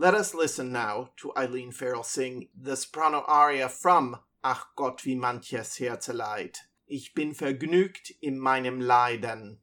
Let 0.02 0.14
us 0.14 0.34
listen 0.34 0.72
now 0.72 1.10
to 1.18 1.34
Eileen 1.36 1.74
Farrell 1.74 2.04
sing 2.04 2.48
the 2.58 2.78
soprano 2.78 3.26
aria 3.28 3.68
from 3.68 4.16
Ach 4.42 4.68
Gott, 4.78 5.04
wie 5.04 5.14
manches 5.14 5.78
Herze 5.78 6.14
leid. 6.14 6.60
Ich 6.88 7.14
bin 7.14 7.34
vergnügt 7.34 8.14
in 8.22 8.40
meinem 8.40 8.80
Leiden. 8.80 9.58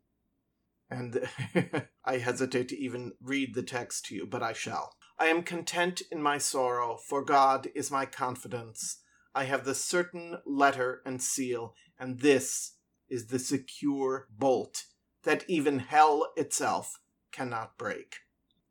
And 0.90 1.26
I 2.04 2.18
hesitate 2.18 2.68
to 2.68 2.76
even 2.76 3.12
read 3.18 3.54
the 3.54 3.62
text 3.62 4.04
to 4.06 4.14
you, 4.14 4.26
but 4.26 4.42
I 4.42 4.52
shall. 4.52 4.92
I 5.18 5.28
am 5.28 5.42
content 5.42 6.02
in 6.12 6.20
my 6.20 6.36
sorrow, 6.36 6.98
for 6.98 7.24
God 7.24 7.68
is 7.74 7.90
my 7.90 8.04
confidence. 8.04 8.98
I 9.34 9.44
have 9.44 9.64
the 9.64 9.74
certain 9.74 10.36
letter 10.44 11.00
and 11.06 11.22
seal, 11.22 11.72
and 11.98 12.20
this 12.20 12.72
is 13.08 13.28
the 13.28 13.38
secure 13.38 14.28
bolt 14.28 14.84
that 15.22 15.48
even 15.48 15.78
hell 15.78 16.30
itself 16.36 17.00
cannot 17.32 17.78
break. 17.78 18.16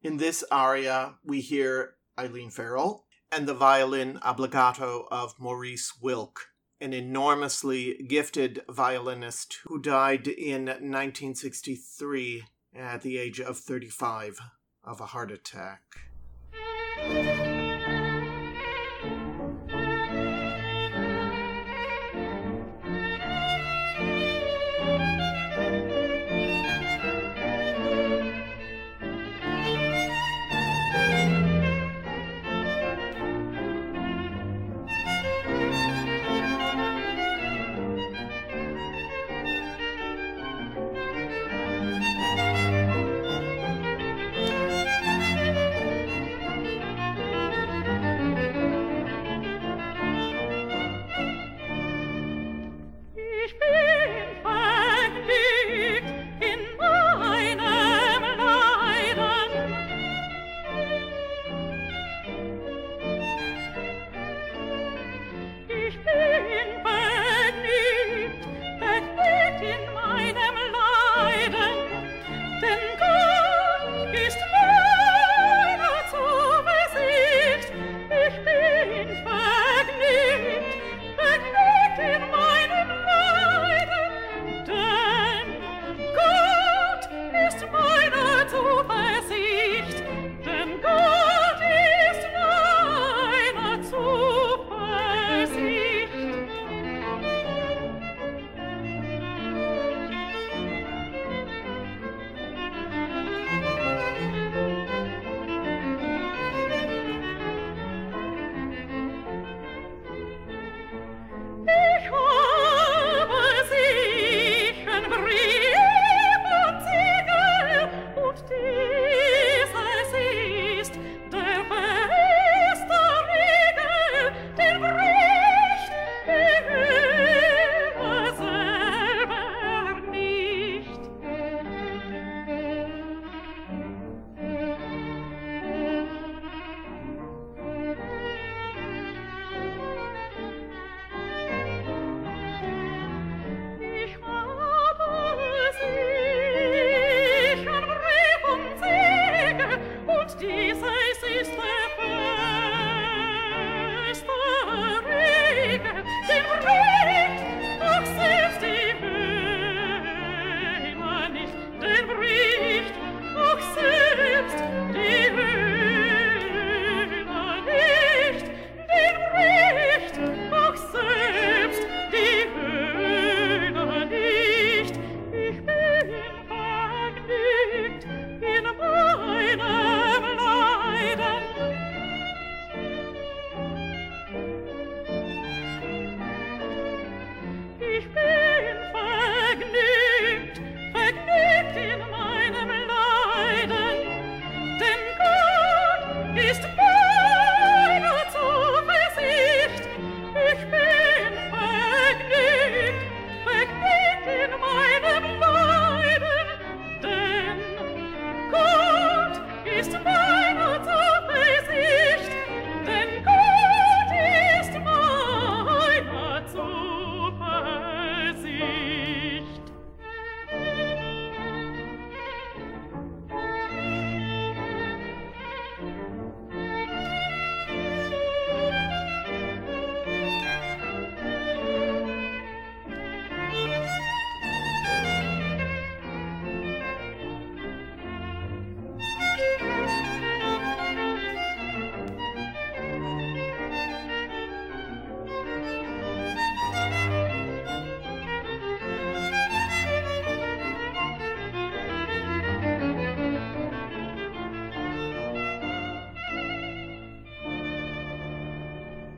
In 0.06 0.18
this 0.18 0.44
aria, 0.52 1.16
we 1.24 1.42
hear 1.42 1.96
Eileen 2.20 2.52
Farrell 2.52 3.08
and 3.32 3.48
the 3.48 3.56
violin 3.56 4.20
obbligato 4.22 5.08
of 5.10 5.34
Maurice 5.40 5.94
Wilk, 6.00 6.52
an 6.80 6.94
enormously 6.94 8.06
gifted 8.08 8.62
violinist 8.70 9.62
who 9.66 9.82
died 9.82 10.28
in 10.28 10.66
1963 10.66 12.44
at 12.76 13.02
the 13.02 13.18
age 13.18 13.40
of 13.40 13.58
35 13.58 14.38
of 14.84 15.02
a 15.02 15.08
heart 15.08 15.32
attack. 15.32 15.82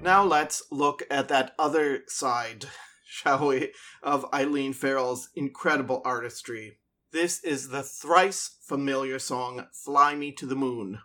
Now 0.07 0.23
let's 0.23 0.63
look 0.71 1.03
at 1.11 1.27
that 1.27 1.53
other 1.59 2.03
side, 2.07 2.67
shall 3.05 3.45
we, 3.45 3.73
of 4.01 4.25
Eileen 4.33 4.71
Farrell's 4.71 5.27
incredible 5.35 6.01
artistry. 6.05 6.77
This 7.11 7.43
is 7.43 7.67
the 7.67 7.83
thrice 7.83 8.55
familiar 8.61 9.19
song 9.19 9.67
Fly 9.73 10.15
Me 10.15 10.31
to 10.31 10.45
the 10.45 10.55
Moon, 10.55 10.99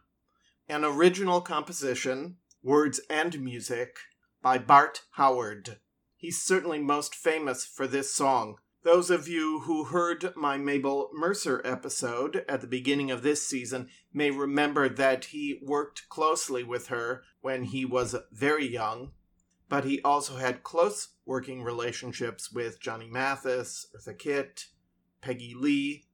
an 0.68 0.84
original 0.84 1.40
composition, 1.40 2.36
words 2.62 3.00
and 3.10 3.40
music, 3.40 3.96
by 4.40 4.56
Bart 4.58 5.02
Howard. 5.14 5.80
He's 6.16 6.40
certainly 6.40 6.78
most 6.78 7.12
famous 7.12 7.64
for 7.64 7.88
this 7.88 8.14
song. 8.14 8.58
Those 8.84 9.10
of 9.10 9.28
you 9.28 9.60
who 9.60 9.84
heard 9.84 10.34
my 10.34 10.58
Mabel 10.58 11.10
Mercer 11.12 11.62
episode 11.64 12.44
at 12.48 12.62
the 12.62 12.66
beginning 12.66 13.12
of 13.12 13.22
this 13.22 13.46
season 13.46 13.88
may 14.12 14.32
remember 14.32 14.88
that 14.88 15.26
he 15.26 15.60
worked 15.62 16.08
closely 16.08 16.64
with 16.64 16.88
her 16.88 17.22
when 17.42 17.62
he 17.62 17.84
was 17.84 18.16
very 18.32 18.66
young, 18.66 19.12
but 19.68 19.84
he 19.84 20.02
also 20.02 20.34
had 20.34 20.64
close 20.64 21.10
working 21.24 21.62
relationships 21.62 22.50
with 22.50 22.80
Johnny 22.80 23.08
Mathis, 23.08 23.86
Eartha 23.96 24.18
Kitt, 24.18 24.66
Peggy 25.20 25.54
Lee, 25.56 26.06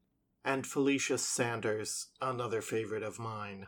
and 0.44 0.66
Felicia 0.66 1.16
Sanders, 1.16 2.08
another 2.20 2.60
favorite 2.60 3.02
of 3.02 3.18
mine. 3.18 3.66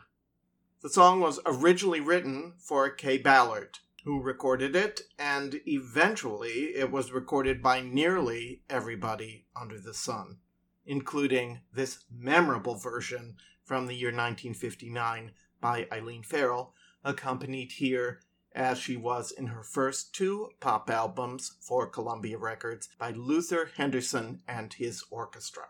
The 0.81 0.89
song 0.89 1.21
was 1.21 1.39
originally 1.47 2.01
written 2.01 2.53
for 2.59 2.87
Kaye 2.91 3.17
Ballard, 3.17 3.79
who 4.03 4.21
recorded 4.21 4.75
it, 4.75 5.01
and 5.19 5.61
eventually 5.65 6.73
it 6.75 6.91
was 6.91 7.11
recorded 7.11 7.61
by 7.61 7.81
nearly 7.81 8.61
everybody 8.69 9.45
under 9.55 9.79
the 9.79 9.93
sun, 9.93 10.37
including 10.85 11.61
this 11.73 12.03
memorable 12.11 12.75
version 12.75 13.35
from 13.63 13.87
the 13.87 13.95
year 13.95 14.09
1959 14.09 15.31
by 15.59 15.87
Eileen 15.91 16.23
Farrell, 16.23 16.73
accompanied 17.03 17.73
here 17.73 18.21
as 18.53 18.77
she 18.77 18.97
was 18.97 19.31
in 19.31 19.47
her 19.47 19.63
first 19.63 20.13
two 20.13 20.49
pop 20.59 20.89
albums 20.89 21.53
for 21.61 21.87
Columbia 21.87 22.37
Records 22.37 22.89
by 22.97 23.11
Luther 23.11 23.71
Henderson 23.77 24.41
and 24.47 24.73
his 24.73 25.03
orchestra. 25.09 25.67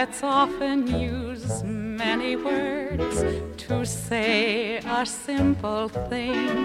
Poets 0.00 0.22
often 0.22 0.86
use 0.98 1.62
many 1.62 2.34
words 2.34 3.22
to 3.58 3.84
say 3.84 4.78
a 4.78 5.04
simple 5.04 5.90
thing. 5.90 6.64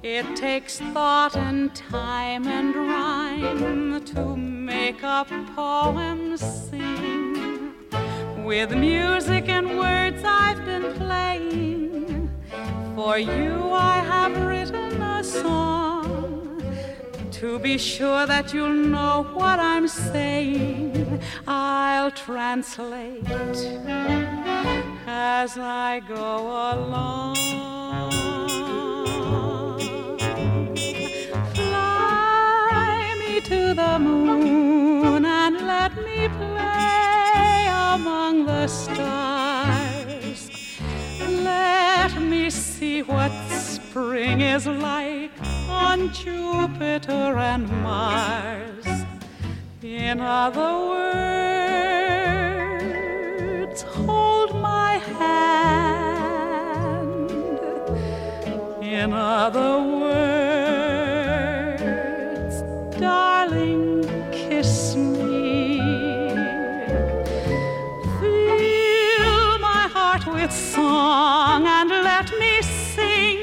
It 0.00 0.36
takes 0.36 0.78
thought 0.78 1.36
and 1.36 1.74
time 1.74 2.46
and 2.46 2.76
rhyme 2.76 4.04
to 4.04 4.36
make 4.36 5.02
a 5.02 5.26
poem 5.56 6.36
sing. 6.36 7.74
With 8.44 8.70
music 8.70 9.48
and 9.48 9.76
words 9.76 10.22
I've 10.24 10.64
been 10.64 10.94
playing. 10.94 12.30
For 12.94 13.18
you 13.18 13.72
I 13.72 13.96
have 14.12 14.40
written 14.46 15.02
a 15.02 15.24
song. 15.24 15.89
To 17.40 17.58
be 17.58 17.78
sure 17.78 18.26
that 18.26 18.52
you'll 18.52 18.68
know 18.68 19.26
what 19.32 19.58
I'm 19.58 19.88
saying, 19.88 21.22
I'll 21.48 22.10
translate 22.10 23.26
as 25.06 25.56
I 25.56 26.02
go 26.06 26.48
along. 26.74 27.36
Fly 31.54 33.14
me 33.18 33.40
to 33.40 33.72
the 33.72 33.98
moon 33.98 35.24
and 35.24 35.66
let 35.66 35.96
me 35.96 36.28
play 36.28 37.68
among 37.94 38.44
the 38.44 38.66
stars. 38.66 40.50
Let 41.26 42.20
me 42.20 42.50
see 42.50 43.00
what 43.00 43.32
spring 43.48 44.42
is 44.42 44.66
like 44.66 45.30
on 45.80 46.12
Jupiter 46.12 47.36
and 47.50 47.68
Mars. 47.82 48.86
In 49.82 50.20
other 50.20 50.72
words, 50.92 51.02
hold 53.82 54.54
my 54.60 54.98
hand. 55.18 57.30
In 58.82 59.12
other 59.12 59.78
words, 60.02 60.14
darling, 63.00 64.04
kiss 64.30 64.94
me. 64.96 65.78
Fill 68.18 69.58
my 69.70 69.84
heart 69.96 70.24
with 70.26 70.52
song 70.52 71.66
and 71.66 71.88
let 71.90 72.30
me 72.38 72.60
sing 72.62 73.38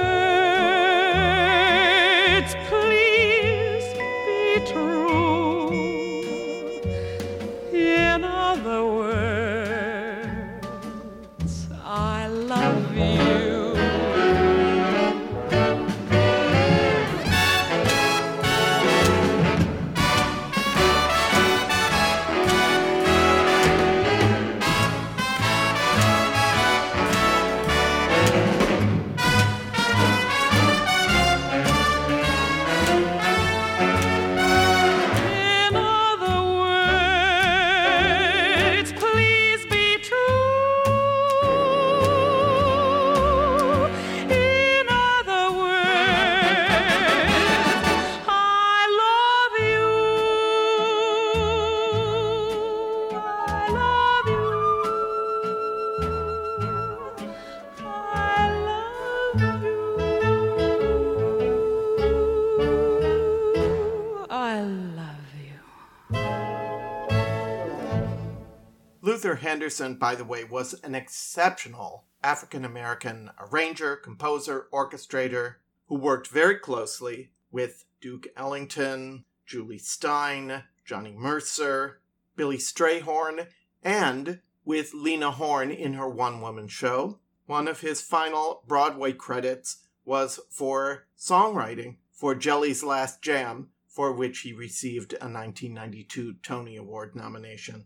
Henderson, 69.60 69.96
by 69.96 70.14
the 70.14 70.24
way, 70.24 70.42
was 70.42 70.72
an 70.82 70.94
exceptional 70.94 72.06
African 72.22 72.64
American 72.64 73.30
arranger, 73.38 73.94
composer, 73.94 74.68
orchestrator 74.72 75.56
who 75.88 75.96
worked 75.96 76.28
very 76.28 76.54
closely 76.54 77.32
with 77.52 77.84
Duke 78.00 78.28
Ellington, 78.38 79.26
Jule 79.44 79.78
Styne, 79.78 80.62
Johnny 80.86 81.12
Mercer, 81.12 82.00
Billy 82.36 82.56
Strayhorn, 82.56 83.48
and 83.82 84.40
with 84.64 84.94
Lena 84.94 85.30
Horne 85.30 85.70
in 85.70 85.92
her 85.92 86.08
one 86.08 86.40
woman 86.40 86.66
show. 86.66 87.18
One 87.44 87.68
of 87.68 87.82
his 87.82 88.00
final 88.00 88.62
Broadway 88.66 89.12
credits 89.12 89.84
was 90.06 90.40
for 90.48 91.06
songwriting 91.18 91.96
for 92.10 92.34
Jelly's 92.34 92.82
Last 92.82 93.20
Jam, 93.20 93.68
for 93.86 94.10
which 94.10 94.38
he 94.38 94.54
received 94.54 95.12
a 95.12 95.28
1992 95.28 96.36
Tony 96.42 96.76
Award 96.76 97.14
nomination. 97.14 97.84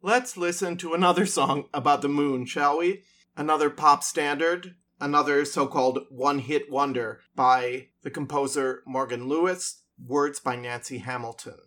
Let's 0.00 0.36
listen 0.36 0.76
to 0.76 0.94
another 0.94 1.26
song 1.26 1.64
about 1.74 2.02
the 2.02 2.08
moon, 2.08 2.46
shall 2.46 2.78
we? 2.78 3.02
Another 3.36 3.68
pop 3.68 4.04
standard, 4.04 4.76
another 5.00 5.44
so 5.44 5.66
called 5.66 6.06
one 6.08 6.38
hit 6.38 6.70
wonder 6.70 7.20
by 7.34 7.88
the 8.02 8.10
composer 8.10 8.84
Morgan 8.86 9.28
Lewis, 9.28 9.82
words 10.00 10.38
by 10.38 10.54
Nancy 10.54 10.98
Hamilton. 10.98 11.58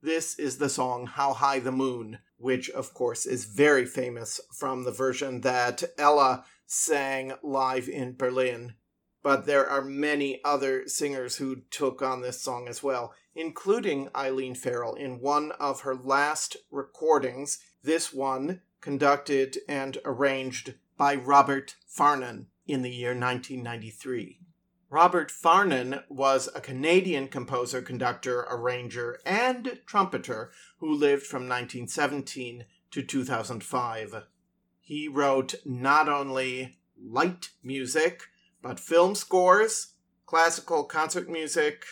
This 0.00 0.38
is 0.38 0.58
the 0.58 0.68
song 0.68 1.08
How 1.08 1.32
High 1.32 1.58
the 1.58 1.72
Moon, 1.72 2.20
which 2.36 2.70
of 2.70 2.94
course 2.94 3.26
is 3.26 3.46
very 3.46 3.84
famous 3.84 4.40
from 4.56 4.84
the 4.84 4.92
version 4.92 5.40
that 5.40 5.82
Ella 5.98 6.44
sang 6.66 7.32
live 7.42 7.88
in 7.88 8.14
Berlin. 8.14 8.74
But 9.26 9.44
there 9.44 9.68
are 9.68 9.82
many 9.82 10.40
other 10.44 10.86
singers 10.86 11.38
who 11.38 11.62
took 11.68 12.00
on 12.00 12.22
this 12.22 12.40
song 12.40 12.68
as 12.68 12.80
well, 12.80 13.12
including 13.34 14.08
Eileen 14.14 14.54
Farrell 14.54 14.94
in 14.94 15.18
one 15.18 15.50
of 15.58 15.80
her 15.80 15.96
last 15.96 16.56
recordings. 16.70 17.58
This 17.82 18.12
one 18.12 18.60
conducted 18.80 19.58
and 19.68 19.98
arranged 20.04 20.74
by 20.96 21.16
Robert 21.16 21.74
Farnon 21.92 22.46
in 22.68 22.82
the 22.82 22.90
year 22.90 23.18
1993. 23.18 24.38
Robert 24.90 25.32
Farnon 25.32 26.04
was 26.08 26.48
a 26.54 26.60
Canadian 26.60 27.26
composer, 27.26 27.82
conductor, 27.82 28.46
arranger, 28.48 29.18
and 29.26 29.80
trumpeter 29.86 30.52
who 30.78 30.94
lived 30.94 31.24
from 31.26 31.48
1917 31.48 32.64
to 32.92 33.02
2005. 33.02 34.22
He 34.82 35.08
wrote 35.08 35.56
not 35.64 36.08
only 36.08 36.78
light 36.96 37.50
music, 37.64 38.22
but 38.62 38.80
film 38.80 39.14
scores, 39.14 39.94
classical 40.26 40.84
concert 40.84 41.28
music. 41.28 41.84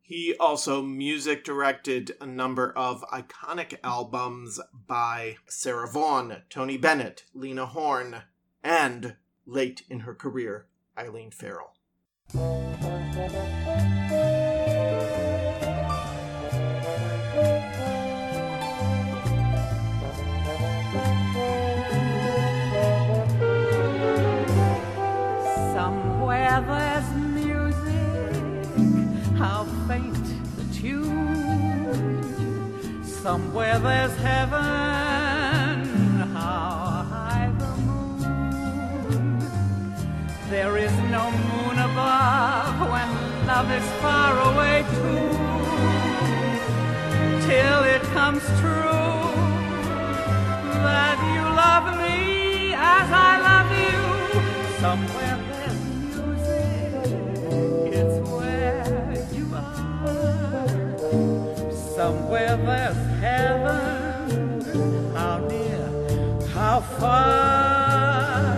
He 0.00 0.34
also 0.38 0.82
music 0.82 1.42
directed 1.44 2.16
a 2.20 2.26
number 2.26 2.72
of 2.76 3.02
iconic 3.12 3.78
albums 3.82 4.60
by 4.72 5.36
Sarah 5.46 5.88
Vaughan, 5.88 6.42
Tony 6.48 6.76
Bennett, 6.76 7.24
Lena 7.34 7.66
Horne, 7.66 8.22
and, 8.62 9.16
late 9.46 9.82
in 9.90 10.00
her 10.00 10.14
career, 10.14 10.66
Eileen 10.96 11.32
Farrell. 11.32 11.74
Somewhere 33.26 33.78
there's 33.80 34.16
heaven, 34.18 34.60
how 36.32 37.02
high 37.10 37.50
the 37.58 37.72
moon. 37.82 39.40
There 40.48 40.78
is 40.78 40.92
no 41.10 41.32
moon 41.32 41.76
above 41.76 42.88
when 42.88 43.08
love 43.48 43.68
is 43.72 43.84
far 44.00 44.32
away 44.52 44.84
too. 44.94 45.28
Till 47.48 47.82
it 47.96 48.02
comes 48.14 48.44
true 48.60 49.34
that 50.86 51.18
you 51.34 51.42
love 51.64 51.86
me 51.98 52.74
as 52.74 53.10
I 53.10 53.40
love 53.48 53.70
you. 53.82 53.98
Somewhere 54.78 55.36
there's 55.50 55.80
music, 56.14 56.62
it's 57.92 58.16
where 58.30 59.18
you 59.32 59.46
are. 59.52 59.96
Somewhere 61.96 62.56
there's 62.56 63.05
heaven, 63.20 64.60
how 65.14 65.38
near, 65.48 65.88
how 66.54 66.80
far. 66.80 68.54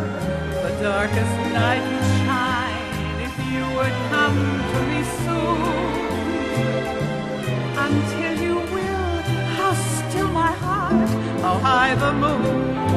The 0.62 0.72
darkest 0.82 1.36
night 1.52 1.82
would 1.90 2.08
shine 2.24 2.94
if 3.26 3.34
you 3.50 3.64
would 3.76 3.96
come 4.12 4.38
to 4.72 4.78
me 4.90 5.00
soon. 5.22 5.98
Until 7.86 8.34
you 8.44 8.56
will, 8.74 9.22
how 9.56 9.72
still 9.74 10.28
my 10.28 10.52
heart, 10.52 11.08
how 11.42 11.58
high 11.58 11.94
the 11.94 12.12
moon. 12.12 12.87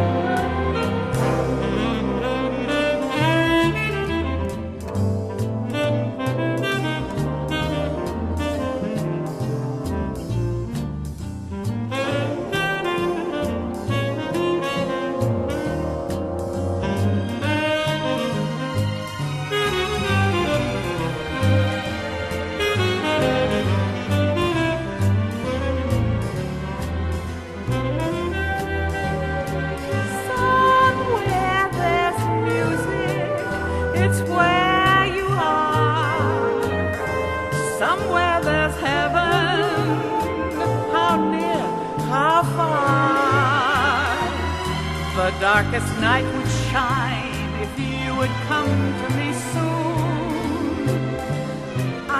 Darkest 45.53 45.93
night 45.99 46.23
would 46.35 46.51
shine 46.71 47.49
if 47.65 47.71
you 47.77 48.15
would 48.15 48.35
come 48.47 48.73
to 49.01 49.07
me 49.19 49.33
soon. 49.51 50.87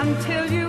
Until 0.02 0.44
you 0.52 0.61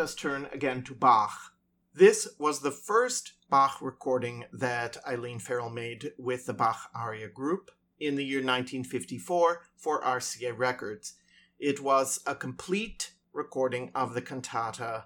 us 0.00 0.14
turn 0.14 0.48
again 0.50 0.82
to 0.82 0.94
Bach. 0.94 1.52
This 1.94 2.26
was 2.38 2.60
the 2.60 2.70
first 2.70 3.34
Bach 3.50 3.82
recording 3.82 4.46
that 4.50 4.96
Eileen 5.06 5.38
Farrell 5.38 5.68
made 5.68 6.12
with 6.18 6.46
the 6.46 6.54
Bach 6.54 6.88
Aria 6.94 7.28
Group 7.28 7.70
in 7.98 8.16
the 8.16 8.24
year 8.24 8.38
1954 8.38 9.60
for 9.76 10.02
RCA 10.02 10.56
Records. 10.56 11.16
It 11.58 11.82
was 11.82 12.18
a 12.26 12.34
complete 12.34 13.12
recording 13.34 13.90
of 13.94 14.14
the 14.14 14.22
cantata 14.22 15.04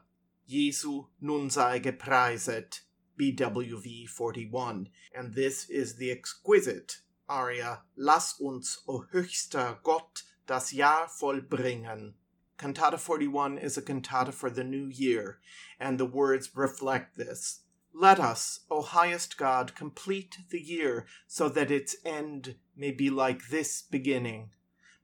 Jesu 0.48 1.06
nun 1.20 1.50
sei 1.50 1.80
gepreiset, 1.80 2.80
BWV 3.18 4.08
41, 4.08 4.88
and 5.12 5.34
this 5.34 5.68
is 5.68 5.96
the 5.96 6.12
exquisite 6.12 6.98
aria 7.28 7.80
Lass 7.96 8.40
uns, 8.40 8.78
o 8.86 9.06
höchster 9.12 9.82
Gott, 9.82 10.22
das 10.46 10.72
Jahr 10.72 11.08
vollbringen. 11.08 12.14
Cantata 12.56 12.98
41 12.98 13.58
is 13.58 13.76
a 13.76 13.82
cantata 13.82 14.32
for 14.32 14.48
the 14.48 14.64
new 14.64 14.86
year, 14.86 15.38
and 15.80 15.98
the 15.98 16.06
words 16.06 16.50
reflect 16.54 17.16
this. 17.16 17.60
Let 17.92 18.18
us, 18.18 18.60
O 18.70 18.82
highest 18.82 19.36
God, 19.36 19.74
complete 19.74 20.38
the 20.50 20.60
year 20.60 21.06
so 21.26 21.48
that 21.48 21.70
its 21.70 21.96
end 22.04 22.56
may 22.76 22.90
be 22.90 23.10
like 23.10 23.48
this 23.48 23.82
beginning. 23.82 24.50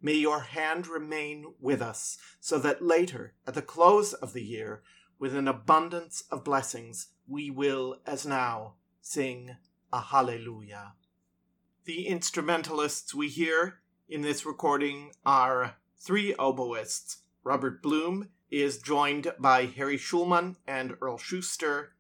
May 0.03 0.15
your 0.15 0.41
hand 0.41 0.87
remain 0.87 1.55
with 1.61 1.83
us 1.83 2.19
so 2.41 2.59
that 2.59 2.83
later, 2.83 3.35
at 3.47 3.55
the 3.55 3.63
close 3.63 4.13
of 4.15 4.33
the 4.33 4.43
year, 4.43 4.83
with 5.19 5.35
an 5.37 5.47
abundance 5.47 6.25
of 6.31 6.45
blessings, 6.45 7.09
we 7.29 7.51
will, 7.51 8.01
as 8.07 8.27
now, 8.27 8.75
sing 9.01 9.57
a 9.93 10.01
Hallelujah. 10.01 10.95
The 11.85 12.07
instrumentalists 12.07 13.15
we 13.15 13.29
hear 13.29 13.81
in 14.09 14.23
this 14.23 14.47
recording 14.47 15.13
are 15.25 15.77
three 15.99 16.35
oboists. 16.35 17.19
Robert 17.43 17.83
Bloom 17.83 18.29
is 18.51 18.79
joined 18.79 19.33
by 19.39 19.65
Harry 19.65 19.97
Shulman 19.97 20.57
and 20.67 20.97
Earl 21.01 21.17
Schuster, 21.17 21.95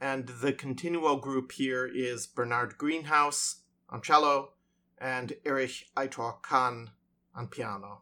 and 0.00 0.26
the 0.26 0.52
continuo 0.52 1.20
group 1.20 1.52
here 1.52 1.86
is 1.86 2.26
Bernard 2.26 2.76
Greenhouse 2.76 3.62
on 3.88 4.02
cello 4.02 4.54
and 4.98 5.34
Erich 5.44 5.86
Itor 5.96 6.42
Kahn 6.42 6.90
on 7.34 7.46
piano. 7.46 8.00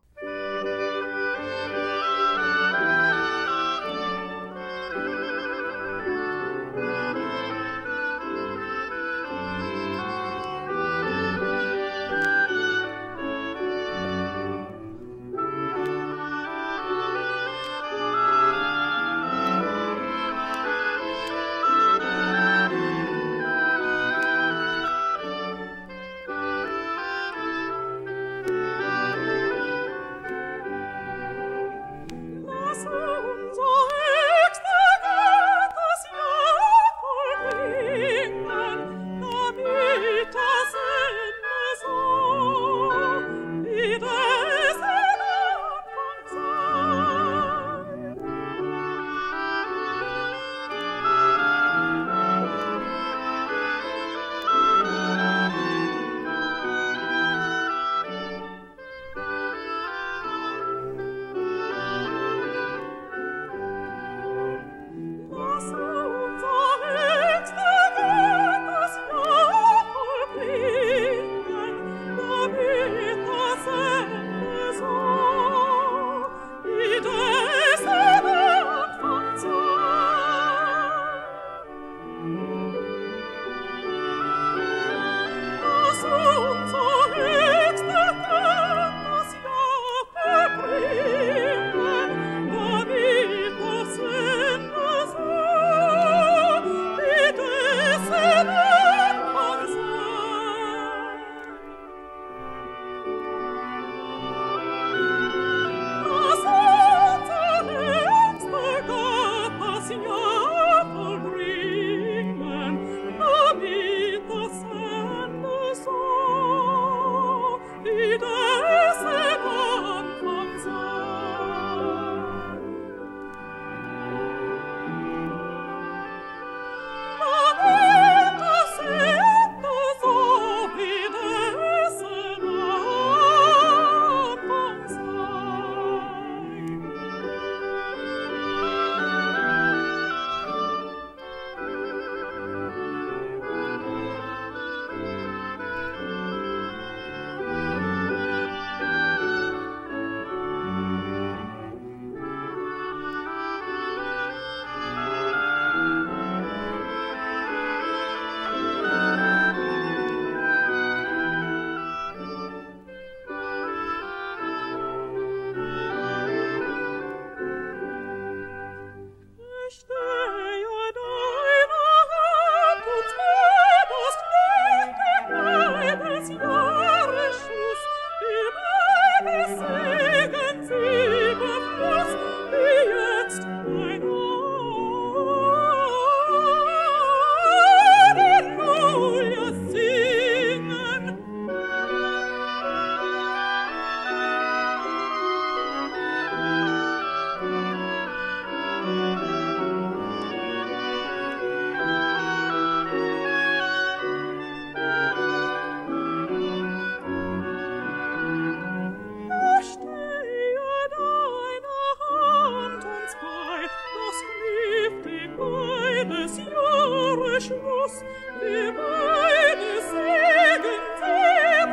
beschluss 217.39 218.03
wie 218.41 218.73
meine 218.73 219.73
segen 219.91 220.79
der 221.01 221.67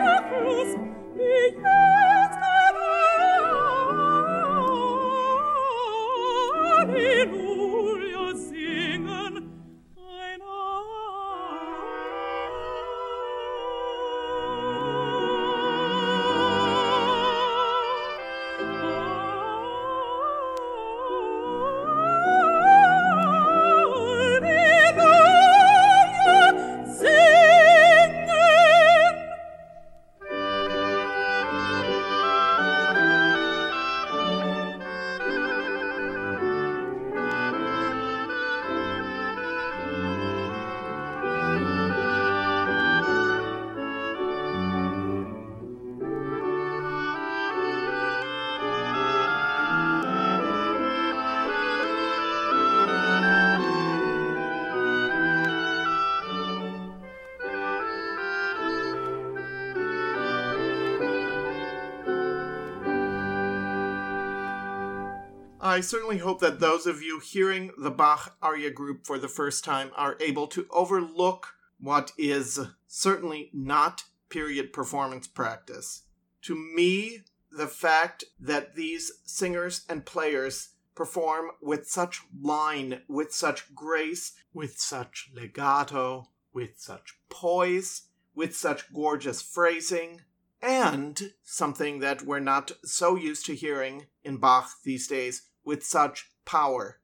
I 65.76 65.82
certainly 65.82 66.20
hope 66.20 66.40
that 66.40 66.62
those 66.62 66.88
of 66.88 67.02
you 67.02 67.20
hearing 67.20 67.72
the 67.78 67.92
Bach 67.92 68.38
aria 68.42 68.72
group 68.72 69.06
for 69.06 69.20
the 69.20 69.28
first 69.28 69.66
time 69.66 69.92
are 69.98 70.16
able 70.22 70.48
to 70.48 70.66
overlook 70.72 71.56
what 71.82 72.14
is 72.18 72.62
certainly 72.88 73.50
not 73.52 74.06
period 74.30 74.72
performance 74.72 75.28
practice. 75.28 76.04
To 76.44 76.56
me, 76.56 77.26
the 77.52 77.68
fact 77.68 78.24
that 78.40 78.78
these 78.78 79.12
singers 79.26 79.84
and 79.90 80.06
players 80.06 80.70
perform 80.96 81.52
with 81.62 81.90
such 81.90 82.22
line, 82.42 83.02
with 83.10 83.34
such 83.34 83.76
grace, 83.76 84.32
with 84.54 84.80
such 84.80 85.30
legato, 85.36 86.30
with 86.54 86.80
such 86.80 87.18
poise, 87.28 88.04
with 88.34 88.56
such 88.56 88.94
gorgeous 88.94 89.42
phrasing, 89.42 90.22
and 90.62 91.34
something 91.44 92.00
that 92.00 92.22
we're 92.22 92.40
not 92.40 92.72
so 92.86 93.18
used 93.18 93.46
to 93.48 93.56
hearing 93.56 94.06
in 94.24 94.38
Bach 94.38 94.70
these 94.86 95.10
days, 95.10 95.50
with 95.66 95.84
such 95.84 96.32
power 96.46 97.02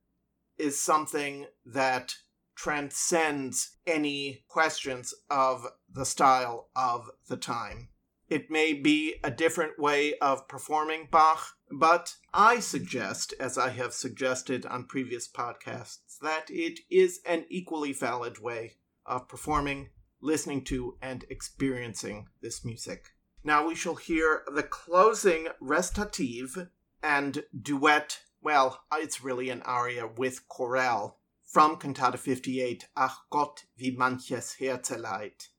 is 0.57 0.81
something 0.81 1.47
that 1.65 2.15
transcends 2.55 3.77
any 3.87 4.43
questions 4.47 5.13
of 5.29 5.65
the 5.91 6.05
style 6.05 6.69
of 6.75 7.09
the 7.27 7.37
time. 7.37 7.89
It 8.29 8.49
may 8.49 8.73
be 8.73 9.15
a 9.23 9.31
different 9.31 9.77
way 9.77 10.13
of 10.19 10.47
performing 10.47 11.09
Bach, 11.11 11.47
but 11.69 12.15
I 12.33 12.59
suggest, 12.59 13.33
as 13.39 13.57
I 13.57 13.71
have 13.71 13.93
suggested 13.93 14.65
on 14.65 14.85
previous 14.85 15.27
podcasts, 15.27 16.17
that 16.21 16.45
it 16.49 16.79
is 16.89 17.19
an 17.25 17.45
equally 17.49 17.91
valid 17.91 18.39
way 18.39 18.77
of 19.05 19.27
performing, 19.27 19.89
listening 20.21 20.63
to, 20.65 20.97
and 21.01 21.25
experiencing 21.29 22.27
this 22.41 22.63
music. 22.63 23.09
Now 23.43 23.67
we 23.67 23.75
shall 23.75 23.95
hear 23.95 24.43
the 24.53 24.63
closing 24.63 25.47
recitative 25.59 26.69
and 27.03 27.43
duet 27.59 28.19
well, 28.41 28.81
it's 28.93 29.23
really 29.23 29.49
an 29.49 29.61
aria 29.63 30.07
with 30.07 30.47
chorale 30.47 31.17
from 31.45 31.77
Cantata 31.77 32.17
58, 32.17 32.87
Ach 32.95 33.17
Gott, 33.29 33.65
wie 33.77 33.91
manches 33.91 34.55
Herzeleid. 34.59 35.49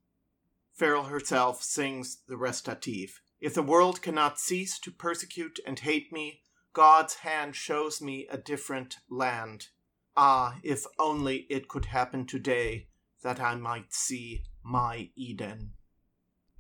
Farrell 0.72 1.05
herself 1.05 1.62
sings 1.62 2.22
the 2.26 2.37
recitative. 2.37 3.20
If 3.41 3.55
the 3.55 3.62
world 3.62 4.03
cannot 4.03 4.41
cease 4.41 4.78
to 4.80 4.91
persecute 4.91 5.61
and 5.66 5.78
hate 5.78 6.12
me, 6.12 6.43
God's 6.72 7.16
hand 7.16 7.55
shows 7.55 8.01
me 8.01 8.26
a 8.30 8.39
different 8.39 8.97
land. 9.11 9.68
Ah, 10.16 10.59
if 10.62 10.87
only 10.99 11.47
it 11.51 11.68
could 11.68 11.87
happen 11.87 12.26
today 12.26 12.89
that 13.22 13.39
I 13.39 13.55
might 13.55 13.93
see 13.93 14.45
my 14.64 15.11
Eden. 15.14 15.74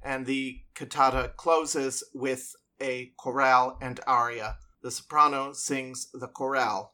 And 0.02 0.26
the 0.26 0.62
cantata 0.74 1.32
closes 1.36 2.04
with 2.14 2.54
a 2.80 3.12
chorale 3.16 3.78
and 3.80 3.98
aria 4.06 4.58
the 4.82 4.90
soprano 4.90 5.52
sings 5.52 6.08
the 6.12 6.28
chorale. 6.28 6.92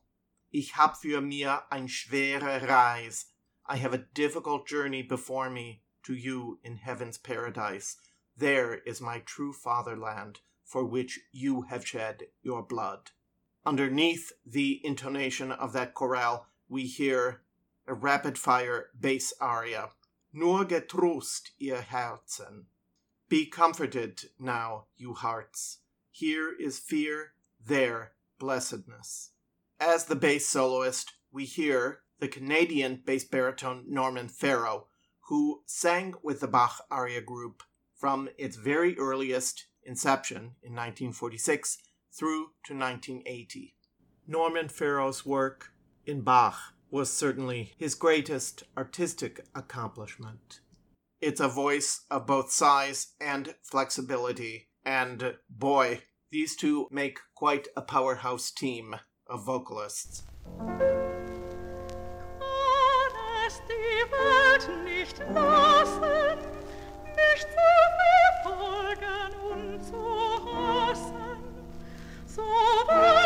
Ich 0.53 0.73
hab 0.73 0.97
für 0.97 1.23
mir 1.23 1.63
ein 1.71 1.89
schwere 1.89 2.67
Reis. 2.69 3.27
I 3.67 3.77
have 3.77 3.93
a 3.93 4.07
difficult 4.15 4.67
journey 4.67 5.03
before 5.03 5.51
me 5.51 5.83
to 6.05 6.15
you 6.15 6.59
in 6.63 6.77
heaven's 6.77 7.19
paradise. 7.19 7.97
There 8.37 8.75
is 8.75 9.01
my 9.01 9.21
true 9.21 9.53
fatherland, 9.53 10.41
for 10.65 10.85
which 10.85 11.21
you 11.33 11.63
have 11.63 11.87
shed 11.87 12.29
your 12.43 12.63
blood. 12.63 13.11
Underneath 13.67 14.33
the 14.47 14.81
intonation 14.85 15.51
of 15.51 15.73
that 15.73 15.95
chorale, 15.95 16.47
we 16.69 16.85
hear 16.85 17.43
a 17.87 17.95
rapid 17.95 18.39
fire 18.39 18.91
bass 18.99 19.33
aria. 19.41 19.91
Nur 20.33 20.65
getrost, 20.65 21.51
ihr 21.59 21.85
Herzen. 21.91 22.67
Be 23.29 23.47
comforted 23.47 24.31
now, 24.39 24.85
you 24.97 25.15
hearts. 25.15 25.79
Here 26.11 26.51
is 26.59 26.79
fear 26.79 27.33
their 27.65 28.13
blessedness. 28.39 29.33
As 29.81 30.05
the 30.05 30.17
bass 30.17 30.49
soloist, 30.49 31.13
we 31.31 31.45
hear 31.45 32.01
the 32.19 32.29
Canadian 32.29 33.03
bass 33.05 33.25
baritone 33.25 33.85
Norman 33.87 34.29
Farrow, 34.29 34.87
who 35.29 35.63
sang 35.67 36.15
with 36.23 36.41
the 36.41 36.49
Bach 36.49 36.85
aria 36.91 37.21
group 37.21 37.63
from 37.95 38.29
its 38.39 38.57
very 38.57 38.99
earliest 38.99 39.67
inception 39.85 40.55
in 40.63 40.73
1946 40.75 41.79
through 42.13 42.51
to 42.65 42.75
1980. 42.75 43.75
Norman 44.27 44.69
Farrow's 44.69 45.25
work 45.25 45.71
in 46.05 46.23
Bach 46.23 46.59
was 46.91 47.13
certainly 47.13 47.75
his 47.79 47.95
greatest 47.95 48.63
artistic 48.77 49.47
accomplishment. 49.55 50.61
It's 51.21 51.41
a 51.41 51.49
voice 51.49 52.03
of 52.11 52.27
both 52.27 52.51
size 52.51 53.15
and 53.21 53.55
flexibility, 53.63 54.69
and 54.85 55.37
boy, 55.51 56.03
these 56.31 56.57
two 56.57 56.89
make 56.91 57.21
quite 57.35 57.69
a 57.75 57.81
powerhouse 57.81 58.51
team 58.51 58.95
of 59.27 59.47
vocalists. 59.47 60.25
so 72.27 73.18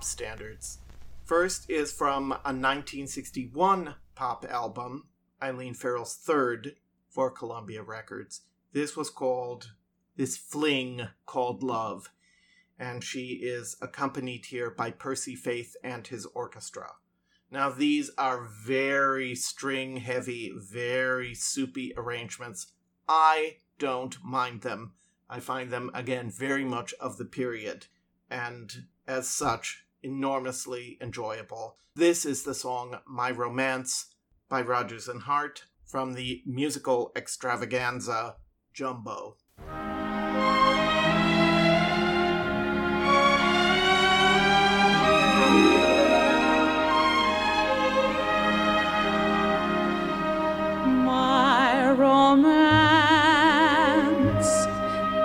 pop 0.00 0.04
standards. 0.06 0.78
First 1.24 1.68
is 1.68 1.92
from 1.92 2.32
a 2.32 2.56
1961 2.56 3.96
pop 4.14 4.46
album, 4.48 5.08
Eileen 5.42 5.74
Farrell's 5.74 6.16
third 6.16 6.76
for 7.10 7.30
Columbia 7.30 7.82
Records. 7.82 8.40
This 8.72 8.96
was 8.96 9.10
called 9.10 9.72
This 10.16 10.38
Fling 10.38 11.08
Called 11.26 11.62
Love, 11.62 12.08
and 12.78 13.04
she 13.04 13.40
is 13.42 13.76
accompanied 13.82 14.46
here 14.46 14.70
by 14.70 14.90
Percy 14.90 15.36
Faith 15.36 15.76
and 15.84 16.06
his 16.06 16.24
orchestra. 16.34 16.92
Now, 17.50 17.68
these 17.68 18.10
are 18.16 18.48
very 18.64 19.34
string 19.34 19.98
heavy, 19.98 20.50
very 20.56 21.34
soupy 21.34 21.92
arrangements. 21.94 22.68
I 23.06 23.56
don't 23.78 24.16
mind 24.24 24.62
them. 24.62 24.94
I 25.28 25.40
find 25.40 25.70
them, 25.70 25.90
again, 25.92 26.30
very 26.30 26.64
much 26.64 26.94
of 26.94 27.18
the 27.18 27.26
period 27.26 27.88
and 28.30 28.84
as 29.06 29.28
such, 29.28 29.84
enormously 30.02 30.98
enjoyable. 31.00 31.76
This 31.94 32.24
is 32.24 32.42
the 32.42 32.54
song 32.54 32.98
My 33.06 33.30
Romance 33.30 34.06
by 34.48 34.62
Rodgers 34.62 35.08
and 35.08 35.22
Hart 35.22 35.64
from 35.84 36.14
the 36.14 36.42
musical 36.46 37.12
extravaganza 37.16 38.36
Jumbo. 38.72 39.36
My 51.04 51.90
romance 51.90 52.70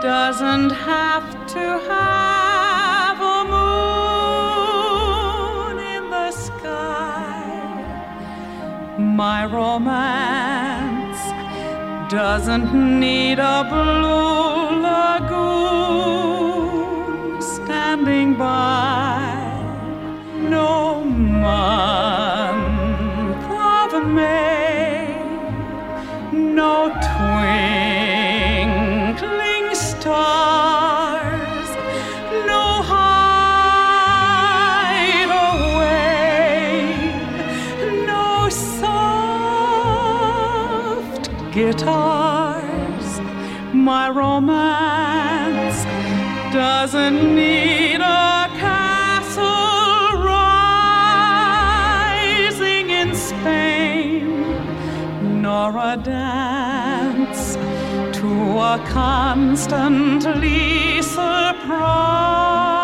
doesn't 0.02 0.72
have 0.72 1.48
to 1.48 1.60
have 1.60 2.25
my 9.16 9.46
romance. 9.46 11.22
Doesn't 12.12 12.74
need 13.00 13.40
a 13.40 13.64
blue 13.70 14.82
lagoon 14.82 16.22
standing 17.42 18.36
by. 18.36 19.34
No 20.38 21.04
month 21.06 21.95
My 43.86 44.10
romance. 44.10 45.86
Doesn't 46.52 47.36
need 47.36 48.02
a 48.02 48.50
castle 48.58 50.24
rising 52.34 52.90
in 52.90 53.14
Spain, 53.14 54.42
nor 55.44 55.78
a 55.78 55.98
dance 55.98 57.58
to 58.18 58.58
a 58.58 58.84
constantly 58.88 61.04
surprising 61.04 62.75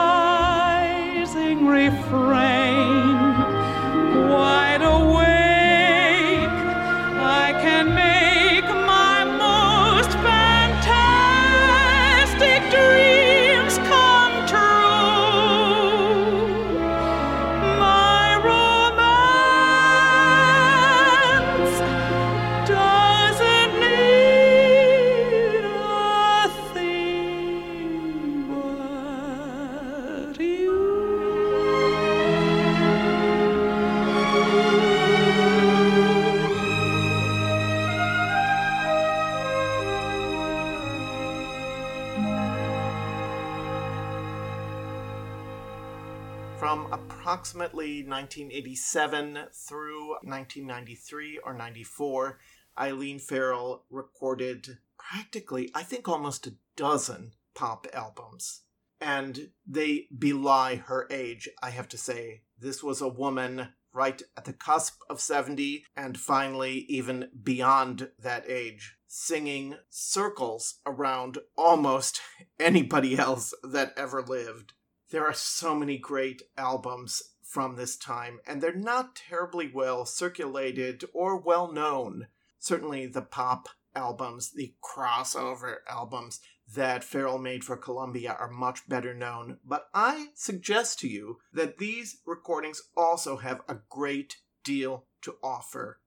approximately 47.42 48.04
1987 48.04 49.39
through 49.52 50.10
1993 50.22 51.39
or 51.44 51.56
94, 51.56 52.38
Eileen 52.78 53.18
Farrell 53.18 53.84
recorded 53.89 54.78
practically, 55.00 55.72
I 55.74 55.82
think, 55.82 56.08
almost 56.08 56.46
a 56.46 56.54
dozen 56.76 57.32
pop 57.56 57.88
albums. 57.94 58.62
And 59.02 59.50
they 59.66 60.06
belie 60.16 60.76
her 60.76 61.08
age, 61.10 61.50
I 61.64 61.72
have 61.72 61.88
to 61.88 61.98
say. 61.98 62.44
This 62.60 62.84
was 62.84 63.02
a 63.02 63.08
woman 63.08 63.70
right 63.92 64.22
at 64.38 64.46
the 64.46 64.54
cusp 64.54 65.02
of 65.10 65.20
70 65.20 65.84
and 65.98 66.20
finally 66.20 66.86
even 66.89 67.30
beyond 67.42 68.12
that 68.20 68.48
age, 68.48 68.98
singing 69.08 69.78
circles 69.89 70.76
around 70.86 71.39
almost 71.58 72.22
anybody 72.60 73.18
else 73.18 73.52
that 73.64 73.94
ever 73.98 74.22
lived. 74.22 74.74
There 75.12 75.28
are 75.28 75.34
so 75.34 75.76
many 75.76 75.98
great 75.98 76.42
albums 76.58 77.22
from 77.52 77.76
this 77.76 77.97
time, 77.97 78.39
and 78.47 78.62
they're 78.62 78.74
not 78.74 79.14
terribly 79.14 79.70
well 79.72 80.06
circulated 80.06 81.04
or 81.14 81.36
well 81.38 81.70
known. 81.70 82.28
Certainly, 82.60 83.08
the 83.08 83.22
pop 83.22 83.68
albums, 83.93 84.52
the 84.54 84.74
crossover 84.82 85.78
albums 85.89 86.39
that 86.74 87.04
Farrell 87.04 87.38
made 87.38 87.66
for 87.66 87.76
Columbia 87.76 88.38
are 88.39 88.49
much 88.49 88.88
better 88.88 89.14
known, 89.14 89.58
but 89.66 89.88
I 89.93 90.28
suggest 90.34 90.99
to 90.99 91.10
you 91.10 91.39
that 91.52 91.78
these 91.78 92.22
recordings 92.26 92.82
also 92.95 93.36
have 93.38 93.60
a 93.68 93.80
great 93.89 94.38
deal 94.64 95.08
to 95.24 95.36
offer. 95.43 95.99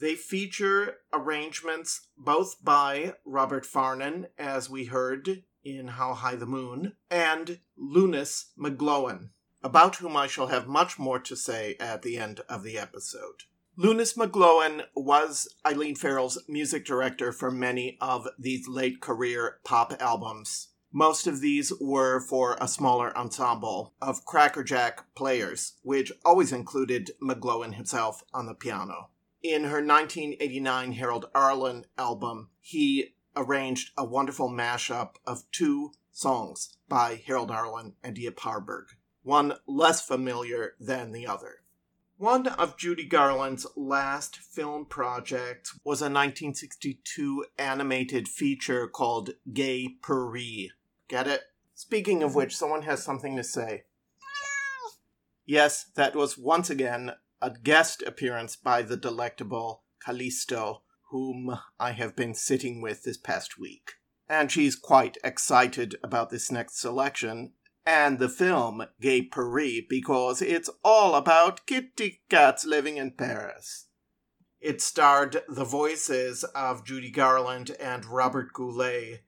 They 0.00 0.16
feature 0.16 0.96
arrangements 1.12 2.08
both 2.16 2.64
by 2.64 3.14
Robert 3.24 3.64
Farnon, 3.64 4.26
as 4.36 4.68
we 4.68 4.86
heard 4.86 5.44
in 5.62 5.86
How 5.86 6.14
High 6.14 6.36
the 6.36 6.46
Moon, 6.46 6.96
and 7.10 7.60
Loonis 7.78 8.46
McGlohon, 8.58 9.30
about 9.62 9.96
whom 9.96 10.16
I 10.16 10.26
shall 10.26 10.48
have 10.48 10.66
much 10.66 10.98
more 10.98 11.18
to 11.20 11.36
say 11.36 11.76
at 11.78 12.02
the 12.02 12.18
end 12.18 12.40
of 12.48 12.62
the 12.62 12.78
episode. 12.78 13.44
Loonis 13.78 14.16
McGlohon 14.16 14.82
was 14.94 15.48
Eileen 15.64 15.94
Farrell's 15.94 16.38
music 16.48 16.84
director 16.84 17.32
for 17.32 17.50
many 17.50 17.96
of 18.00 18.28
these 18.38 18.68
late 18.68 19.00
career 19.00 19.58
pop 19.64 19.94
albums. 20.00 20.68
Most 20.92 21.26
of 21.26 21.40
these 21.40 21.72
were 21.80 22.20
for 22.20 22.58
a 22.60 22.66
smaller 22.66 23.16
ensemble 23.16 23.94
of 24.02 24.24
crackerjack 24.24 25.14
players, 25.14 25.74
which 25.82 26.12
always 26.24 26.52
included 26.52 27.12
McGlohon 27.22 27.74
himself 27.74 28.22
on 28.34 28.46
the 28.46 28.54
piano. 28.54 29.10
In 29.42 29.64
her 29.64 29.82
1989 29.82 30.92
Harold 30.92 31.26
Arlen 31.34 31.86
album, 31.96 32.50
he 32.60 33.14
arranged 33.36 33.92
a 33.96 34.04
wonderful 34.04 34.50
mashup 34.50 35.14
of 35.26 35.50
two 35.52 35.92
songs 36.12 36.76
by 36.88 37.22
Harold 37.24 37.50
Arlen 37.50 37.94
and 38.02 38.18
Yip 38.18 38.40
Harburg, 38.40 38.88
one 39.22 39.54
less 39.66 40.00
familiar 40.00 40.74
than 40.80 41.12
the 41.12 41.26
other. 41.26 41.56
One 42.16 42.46
of 42.46 42.76
Judy 42.76 43.06
Garland's 43.06 43.66
last 43.76 44.36
film 44.36 44.84
projects 44.84 45.72
was 45.84 46.02
a 46.02 46.04
1962 46.04 47.46
animated 47.58 48.28
feature 48.28 48.86
called 48.86 49.30
Gay 49.52 49.88
Purr-ee. 50.02 50.70
Get 51.08 51.26
it? 51.26 51.44
Speaking 51.74 52.22
of 52.22 52.34
which, 52.34 52.54
someone 52.54 52.82
has 52.82 53.02
something 53.02 53.36
to 53.36 53.42
say. 53.42 53.84
Yes, 55.46 55.86
that 55.94 56.14
was 56.14 56.36
once 56.36 56.68
again 56.68 57.12
a 57.40 57.50
guest 57.50 58.02
appearance 58.02 58.54
by 58.54 58.82
the 58.82 58.98
delectable 58.98 59.84
Callisto, 60.04 60.82
whom 61.10 61.58
I 61.78 61.92
have 61.92 62.14
been 62.14 62.34
sitting 62.34 62.82
with 62.82 63.02
this 63.02 63.16
past 63.16 63.58
week. 63.58 63.92
And 64.28 64.52
she's 64.52 64.76
quite 64.76 65.16
excited 65.24 65.96
about 66.04 66.30
this 66.30 66.52
next 66.52 66.78
selection, 66.78 67.54
and 67.86 68.18
the 68.18 68.28
film 68.28 68.84
Gay 69.00 69.22
Purr-ee 69.22 69.86
because 69.88 70.42
it's 70.42 70.70
all 70.84 71.14
about 71.14 71.66
kitty 71.66 72.20
cats 72.28 72.64
living 72.64 72.96
in 72.96 73.12
Paris. 73.12 73.86
It 74.60 74.82
starred 74.82 75.42
the 75.48 75.64
voices 75.64 76.44
of 76.44 76.84
Judy 76.84 77.10
Garland 77.10 77.70
and 77.80 78.04
Robert 78.04 78.52
Goulet. 78.52 79.22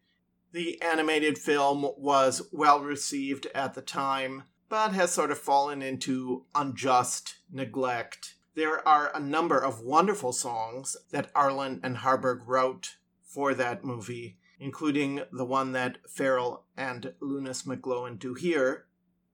The 0.53 0.81
animated 0.83 1.39
film 1.39 1.87
was 1.97 2.43
well 2.53 2.81
received 2.81 3.47
at 3.55 3.73
the 3.73 3.81
time, 3.81 4.43
but 4.69 4.93
has 4.93 5.11
sort 5.11 5.31
of 5.31 5.39
fallen 5.39 5.81
into 5.81 6.45
unjust 6.55 7.37
neglect. 7.51 8.35
There 8.55 8.87
are 8.87 9.11
a 9.15 9.21
number 9.21 9.59
of 9.59 9.81
wonderful 9.81 10.35
songs 10.35 10.99
that 11.11 11.31
Arlen 11.35 11.81
and 11.83 11.99
Harburg 11.99 12.47
wrote 12.47 12.97
for 13.23 13.55
that 13.55 13.83
movie, 13.83 14.37
including 14.63 15.21
the 15.33 15.45
one 15.45 15.73
that 15.73 15.99
Farrell 16.09 16.65
and 16.77 17.13
Loonis 17.21 17.67
McGlohon 17.67 18.17
do 18.17 18.35
here, 18.35 18.87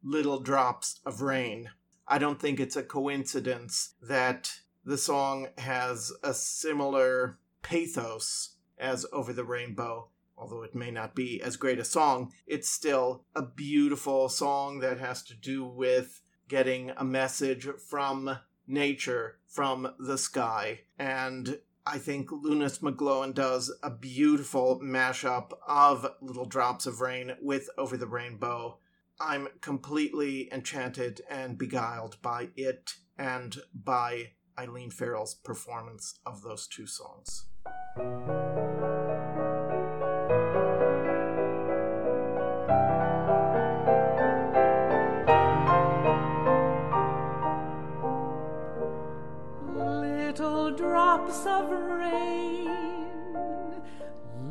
Little 0.03 0.41
Drops 0.41 1.01
of 1.05 1.21
Rain. 1.21 1.69
I 2.07 2.17
don't 2.17 2.41
think 2.41 2.59
it's 2.59 2.77
a 2.77 2.83
coincidence 2.83 3.95
that 4.01 4.61
the 4.87 4.97
song 4.97 5.49
has 5.59 6.11
a 6.23 6.33
similar 6.33 7.39
pathos 7.61 8.55
as 8.79 9.05
Over 9.13 9.35
the 9.35 9.45
Rainbow. 9.45 10.09
Although 10.39 10.63
it 10.63 10.75
may 10.75 10.91
not 10.91 11.15
be 11.15 11.43
as 11.43 11.57
great 11.57 11.79
a 11.79 11.85
song, 11.85 12.33
it's 12.47 12.71
still 12.71 13.25
a 13.35 13.43
beautiful 13.43 14.31
song 14.31 14.79
that 14.79 14.99
has 14.99 15.23
to 15.25 15.35
do 15.35 15.63
with 15.63 16.23
getting 16.49 16.91
a 16.97 17.05
message 17.05 17.69
from 17.87 18.39
nature, 18.67 19.37
from 19.47 19.93
the 19.99 20.17
sky. 20.17 20.81
And 20.99 21.59
I 21.91 21.97
think 21.97 22.29
Loonis 22.29 22.81
McGlohon 22.81 23.33
does 23.33 23.75
a 23.83 23.89
beautiful 23.89 24.79
mashup 24.81 25.53
of 25.67 26.07
Little 26.21 26.45
Drops 26.45 26.85
of 26.85 27.01
Rain 27.01 27.33
with 27.41 27.71
Over 27.79 27.97
the 27.97 28.07
Rainbow. 28.07 28.77
I'm 29.19 29.49
completely 29.63 30.53
enchanted 30.53 31.23
and 31.31 31.57
beguiled 31.57 32.21
by 32.21 32.51
it 32.57 32.93
and 33.17 33.57
by 33.73 34.33
Eileen 34.59 34.91
Farrell's 34.91 35.35
performance 35.35 36.19
of 36.27 36.43
those 36.43 36.67
two 36.67 36.87
songs. 36.87 37.47
Drops 51.09 51.41
of 51.47 51.65
rain, 51.71 52.69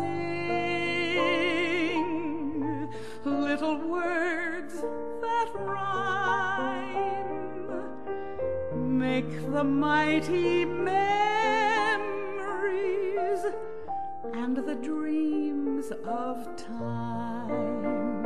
little 3.25 3.79
words 3.89 4.18
make 9.21 9.51
the 9.51 9.65
mighty 9.65 10.65
memories 10.65 11.03
and 14.33 14.57
the 14.57 14.77
dreams 14.77 15.91
of 16.07 16.57
time. 16.57 18.23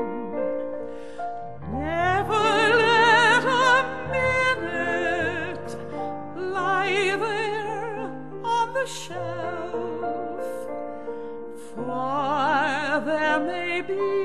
Never 1.72 2.45
let 2.84 3.45
a 3.45 3.82
minute 4.12 5.70
lie 6.36 7.16
there 7.24 8.12
on 8.45 8.74
the 8.74 8.86
shelf, 8.86 10.45
for 11.74 13.01
there 13.07 13.40
may 13.40 13.80
be 13.80 14.22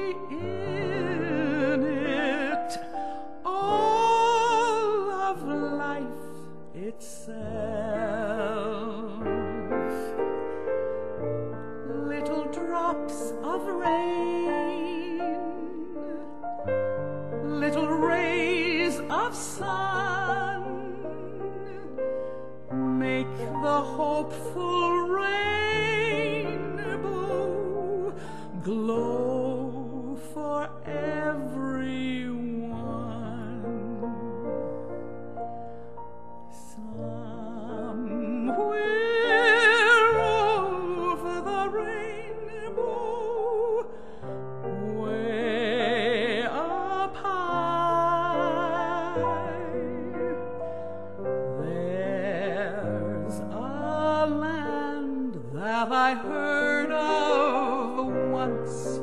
that 55.78 55.92
I 55.92 56.16
heard 56.16 56.92
of 56.92 58.08
once 58.32 59.00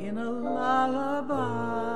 in 0.00 0.18
a 0.18 0.30
lullaby. 0.30 1.95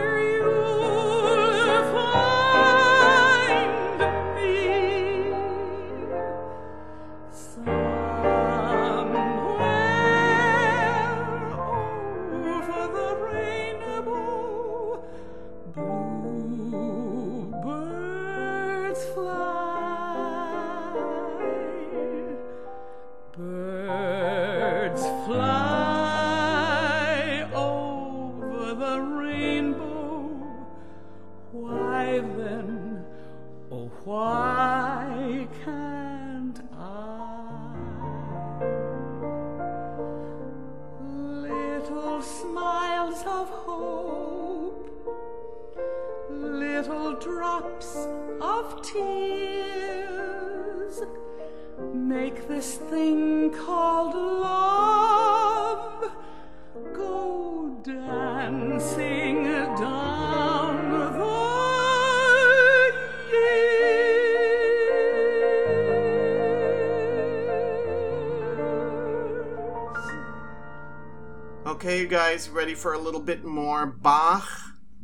guys, 72.41 72.49
ready 72.49 72.73
for 72.73 72.93
a 72.93 72.97
little 72.97 73.19
bit 73.19 73.43
more 73.43 73.85
Bach? 73.85 74.49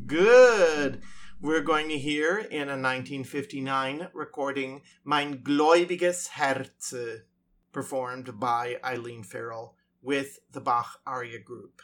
Good. 0.07 1.01
We're 1.39 1.61
going 1.61 1.88
to 1.89 1.97
hear 1.97 2.38
in 2.38 2.69
a 2.69 2.81
1959 2.81 4.07
recording 4.11 4.81
Mein 5.05 5.43
gläubiges 5.43 6.29
Herz, 6.29 6.95
performed 7.71 8.39
by 8.39 8.77
Eileen 8.83 9.21
Farrell 9.21 9.75
with 10.01 10.39
the 10.51 10.61
Bach 10.61 10.99
Aria 11.05 11.38
Group. 11.38 11.83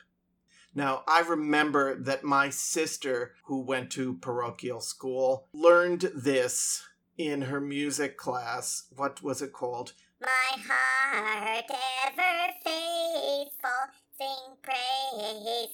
Now, 0.73 1.03
I 1.07 1.19
remember 1.19 2.01
that 2.01 2.23
my 2.23 2.49
sister, 2.49 3.33
who 3.45 3.61
went 3.61 3.91
to 3.91 4.17
parochial 4.17 4.81
school, 4.81 5.49
learned 5.53 6.09
this 6.15 6.83
in 7.15 7.43
her 7.43 7.61
music 7.61 8.17
class. 8.17 8.85
What 8.95 9.21
was 9.21 9.43
it 9.43 9.53
called? 9.53 9.93
My 10.23 10.57
heart 10.69 11.65
ever 12.07 12.53
faithful, 12.63 13.69
sing 14.17 14.55
praises, 14.61 15.67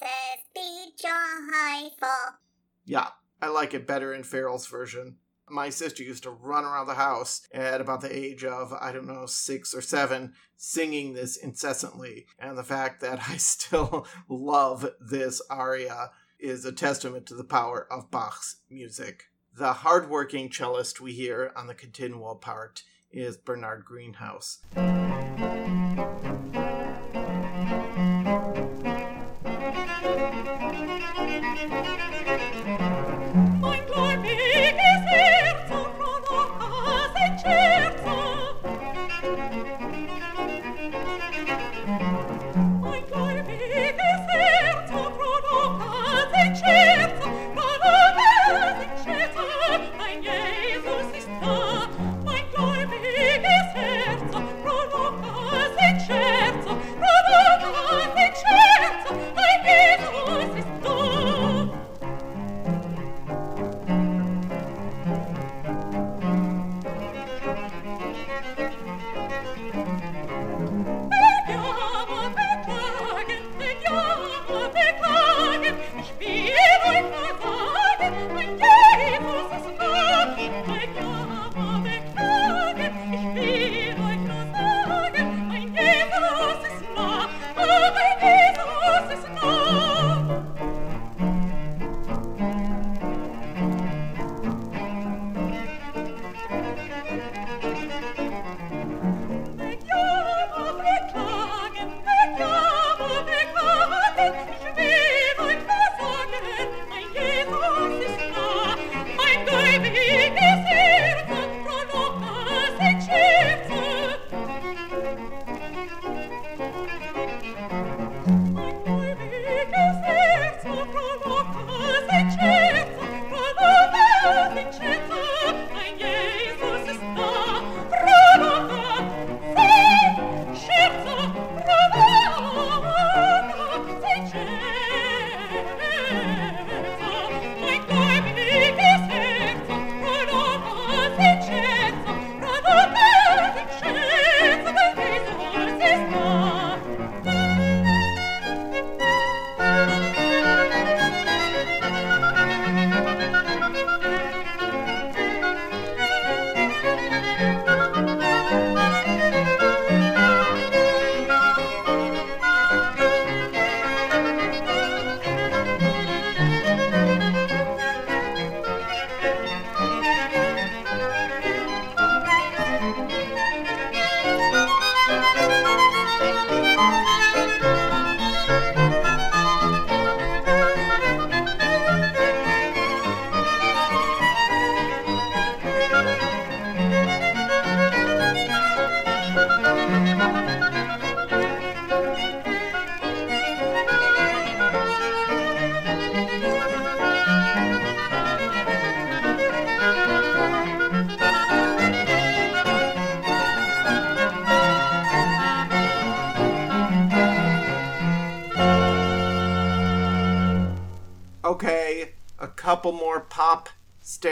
be 0.56 0.92
joyful. 0.98 2.40
Yeah, 2.84 3.10
I 3.44 3.50
like 3.50 3.76
it 3.76 3.86
better 3.86 4.12
in 4.12 4.24
Farrell's 4.24 4.66
version. 4.66 5.18
My 5.52 5.70
sister 5.70 6.02
used 6.02 6.24
to 6.24 6.32
run 6.32 6.66
around 6.66 6.88
the 6.88 6.96
house 6.96 7.48
at 7.54 7.80
about 7.80 8.02
the 8.02 8.16
age 8.16 8.44
of, 8.44 8.74
I 8.74 8.92
don't 8.92 9.06
know, 9.06 9.28
six 9.28 9.76
or 9.76 9.82
seven, 9.82 10.34
singing 10.58 11.14
this 11.14 11.38
incessantly. 11.38 12.26
And 12.40 12.58
the 12.58 12.64
fact 12.64 13.02
that 13.02 13.20
I 13.30 13.38
still 13.38 14.08
love 14.28 14.90
this 15.00 15.44
aria 15.52 16.10
is 16.40 16.66
a 16.66 16.72
testament 16.72 17.28
to 17.28 17.36
the 17.36 17.44
power 17.44 17.86
of 17.92 18.10
Bach's 18.10 18.62
music. 18.68 19.26
The 19.56 19.74
hardworking 19.74 20.50
cellist 20.50 21.02
we 21.02 21.12
hear 21.12 21.52
on 21.56 21.68
the 21.68 21.76
continuo 21.76 22.34
part 22.34 22.82
is 23.12 23.38
Bernard 23.38 23.86
Greenhouse. 23.86 24.60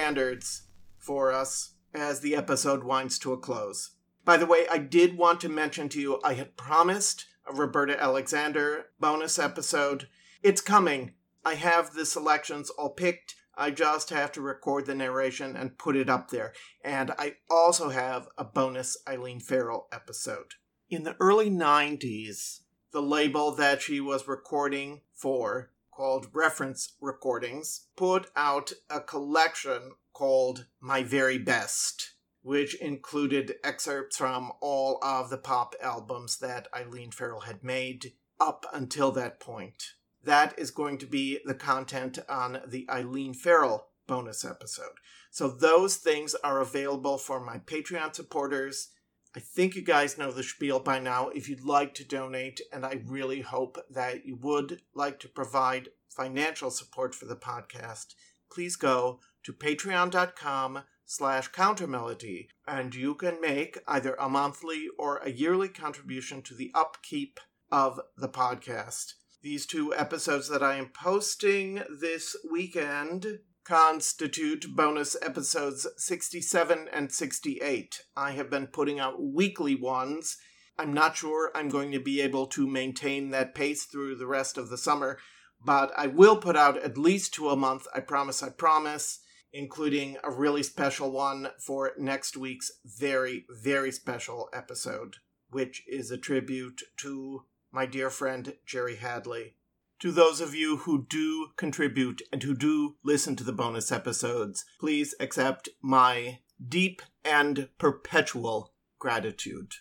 Standards 0.07 0.61
for 0.97 1.33
us 1.33 1.73
as 1.93 2.21
the 2.21 2.33
episode 2.33 2.81
winds 2.81 3.19
to 3.19 3.33
a 3.33 3.37
close. 3.37 3.91
By 4.23 4.37
the 4.37 4.45
way, 4.45 4.65
I 4.71 4.77
did 4.77 5.17
want 5.17 5.41
to 5.41 5.49
mention 5.49 5.89
to 5.89 5.99
you 5.99 6.21
I 6.23 6.35
had 6.35 6.55
promised 6.55 7.25
a 7.45 7.53
Roberta 7.53 8.01
Alexander 8.01 8.85
bonus 9.01 9.37
episode. 9.37 10.07
It's 10.41 10.61
coming. 10.61 11.11
I 11.43 11.55
have 11.55 11.93
the 11.93 12.05
selections 12.05 12.69
all 12.69 12.91
picked. 12.91 13.35
I 13.57 13.69
just 13.71 14.09
have 14.11 14.31
to 14.33 14.41
record 14.41 14.85
the 14.85 14.95
narration 14.95 15.57
and 15.57 15.77
put 15.77 15.97
it 15.97 16.09
up 16.09 16.31
there. 16.31 16.53
And 16.85 17.11
I 17.19 17.33
also 17.49 17.89
have 17.89 18.29
a 18.37 18.45
bonus 18.45 18.95
Eileen 19.09 19.41
Farrell 19.41 19.89
episode. 19.91 20.53
In 20.89 21.03
the 21.03 21.17
early 21.19 21.49
90s, 21.49 22.61
the 22.93 23.01
label 23.01 23.53
that 23.55 23.81
she 23.81 23.99
was 23.99 24.25
recording 24.25 25.01
for, 25.13 25.71
called 25.97 26.27
Reference 26.31 26.93
Recordings, 27.01 27.87
put 27.95 28.29
out 28.35 28.71
a 28.87 29.01
collection 29.01 29.93
called 30.13 30.67
My 30.79 31.01
Very 31.01 31.39
Best, 31.39 32.13
which 32.43 32.75
included 32.75 33.55
excerpts 33.63 34.15
from 34.15 34.51
all 34.61 34.99
of 35.03 35.31
the 35.31 35.39
pop 35.39 35.73
albums 35.81 36.37
that 36.37 36.67
Eileen 36.71 37.09
Farrell 37.09 37.41
had 37.41 37.63
made 37.63 38.13
up 38.39 38.67
until 38.71 39.11
that 39.13 39.39
point. 39.39 39.93
That 40.23 40.53
is 40.59 40.69
going 40.69 40.99
to 40.99 41.07
be 41.07 41.39
the 41.45 41.55
content 41.55 42.19
on 42.29 42.59
the 42.67 42.87
Eileen 42.91 43.33
Farrell 43.33 43.87
bonus 44.05 44.45
episode. 44.45 44.99
So 45.31 45.49
those 45.49 45.95
things 45.95 46.35
are 46.43 46.61
available 46.61 47.17
for 47.17 47.43
my 47.43 47.57
Patreon 47.57 48.13
supporters. 48.13 48.89
I 49.37 49.39
think 49.39 49.75
you 49.75 49.83
guys 49.83 50.17
know 50.17 50.31
the 50.31 50.41
spiel 50.41 50.79
by 50.79 50.97
now. 50.97 51.29
If 51.29 51.47
you'd 51.47 51.63
like 51.63 51.93
to 51.93 52.03
donate, 52.03 52.59
and 52.73 52.83
I 52.83 53.03
really 53.05 53.41
hope 53.41 53.77
that 53.87 54.25
you 54.25 54.35
would 54.37 54.81
like 54.95 55.19
to 55.19 55.27
provide 55.27 55.89
financial 56.09 56.71
support 56.71 57.13
for 57.13 57.25
the 57.25 57.35
podcast, 57.35 58.15
please 58.51 58.75
go 58.75 59.19
to 59.43 59.53
patreon.com 59.53 60.79
slash 61.05 61.51
countermelody 61.51 62.47
and 62.67 62.95
you 62.95 63.13
can 63.13 63.39
make 63.39 63.77
either 63.87 64.15
a 64.15 64.27
monthly 64.27 64.87
or 64.97 65.17
a 65.17 65.29
yearly 65.29 65.69
contribution 65.69 66.41
to 66.41 66.55
the 66.55 66.71
upkeep 66.73 67.39
of 67.71 68.01
the 68.17 68.29
podcast. 68.29 69.13
These 69.43 69.67
two 69.67 69.93
episodes 69.93 70.49
that 70.49 70.63
I 70.63 70.77
am 70.77 70.89
posting 70.89 71.83
this 72.01 72.35
weekend 72.51 73.41
constitute 73.67 74.65
bonus 74.77 75.17
episodes 75.21 75.85
67 75.97 76.87
and 76.93 77.11
68. 77.11 78.05
I 78.15 78.31
have 78.31 78.49
been 78.49 78.67
putting 78.67 78.97
out 78.97 79.21
weekly 79.21 79.75
ones. 79.75 80.37
I'm 80.79 80.93
not 80.93 81.17
sure 81.17 81.51
I'm 81.53 81.67
going 81.67 81.91
to 81.91 81.99
be 81.99 82.21
able 82.21 82.47
to 82.47 82.65
maintain 82.65 83.31
that 83.31 83.53
pace 83.53 83.83
through 83.83 84.15
the 84.15 84.25
rest 84.25 84.57
of 84.57 84.69
the 84.69 84.77
summer, 84.77 85.19
but 85.65 85.91
I 85.97 86.07
will 86.07 86.37
put 86.37 86.55
out 86.55 86.77
at 86.77 86.97
least 86.97 87.33
two 87.33 87.49
a 87.49 87.57
month. 87.57 87.85
I 87.93 87.99
promise, 87.99 88.41
I 88.41 88.51
promise, 88.51 89.19
including 89.51 90.15
a 90.23 90.31
really 90.31 90.63
special 90.63 91.11
one 91.11 91.49
for 91.59 91.91
next 91.97 92.37
week's 92.37 92.71
very, 92.85 93.45
very 93.49 93.91
special 93.91 94.47
episode, 94.53 95.17
which 95.49 95.83
is 95.89 96.09
a 96.09 96.17
tribute 96.17 96.83
to 96.99 97.43
my 97.73 97.85
dear 97.85 98.09
friend 98.09 98.53
Jerry 98.65 98.95
Hadley. 98.95 99.55
To 100.01 100.11
those 100.11 100.41
of 100.41 100.53
you 100.53 100.77
who 100.77 101.07
do 101.09 101.47
contribute 101.55 102.21
and 102.31 102.43
who 102.43 102.53
do 102.53 102.97
listen 103.03 103.35
to 103.37 103.43
the 103.43 103.51
bonus 103.51 103.91
episodes, 103.91 104.63
please 104.79 105.15
accept 105.19 105.69
my 105.81 106.41
deep 106.63 107.01
and 107.25 107.69
perpetual 107.79 108.73
gratitude. 108.99 109.73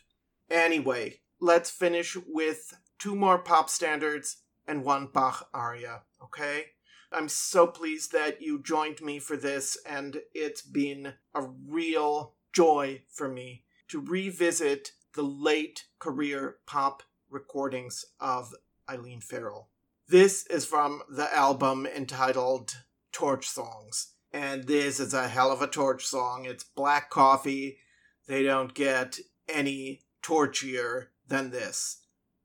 Anyway, 0.50 1.20
let's 1.38 1.70
finish 1.70 2.16
with 2.26 2.78
two 2.98 3.14
more 3.14 3.38
pop 3.38 3.68
standards 3.68 4.38
and 4.66 4.84
one 4.84 5.08
Bach 5.12 5.50
aria, 5.52 6.04
okay? 6.24 6.64
I'm 7.12 7.28
so 7.28 7.66
pleased 7.66 8.10
that 8.12 8.40
you 8.40 8.62
joined 8.62 9.02
me 9.02 9.18
for 9.18 9.36
this, 9.36 9.76
and 9.86 10.22
it's 10.32 10.62
been 10.62 11.12
a 11.34 11.42
real 11.42 12.36
joy 12.54 13.02
for 13.12 13.28
me 13.28 13.64
to 13.88 14.00
revisit 14.00 14.92
the 15.14 15.22
late 15.22 15.84
career 15.98 16.56
pop 16.66 17.02
recordings 17.28 18.06
of 18.18 18.54
Eileen 18.88 19.20
Farrell. 19.20 19.68
This 20.08 20.46
is 20.46 20.64
from 20.64 21.02
the 21.08 21.34
album 21.34 21.84
entitled 21.84 22.76
Torch 23.10 23.48
Songs. 23.48 24.12
And 24.32 24.68
this 24.68 25.00
is 25.00 25.12
a 25.12 25.26
hell 25.26 25.50
of 25.50 25.62
a 25.62 25.66
torch 25.66 26.06
song. 26.06 26.44
It's 26.44 26.62
black 26.62 27.10
coffee. 27.10 27.78
They 28.28 28.44
don't 28.44 28.72
get 28.72 29.18
any 29.48 30.02
torchier 30.22 31.06
than 31.26 31.50
this. 31.50 32.04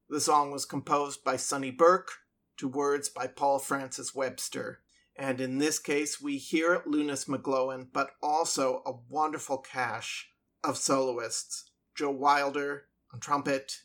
The 0.09 0.19
song 0.19 0.49
was 0.49 0.65
composed 0.65 1.23
by 1.23 1.35
Sonny 1.35 1.69
Burke 1.69 2.11
to 2.57 2.67
words 2.67 3.09
by 3.09 3.27
Paul 3.27 3.59
Francis 3.59 4.15
Webster. 4.15 4.79
And 5.15 5.39
in 5.39 5.59
this 5.59 5.77
case, 5.77 6.19
we 6.19 6.37
hear 6.37 6.81
Loonis 6.87 7.27
McGlohon, 7.27 7.89
but 7.93 8.09
also 8.23 8.81
a 8.87 8.93
wonderful 9.07 9.59
cache 9.59 10.31
of 10.63 10.77
soloists 10.77 11.69
Joe 11.93 12.09
Wilder 12.09 12.85
on 13.13 13.19
trumpet, 13.19 13.81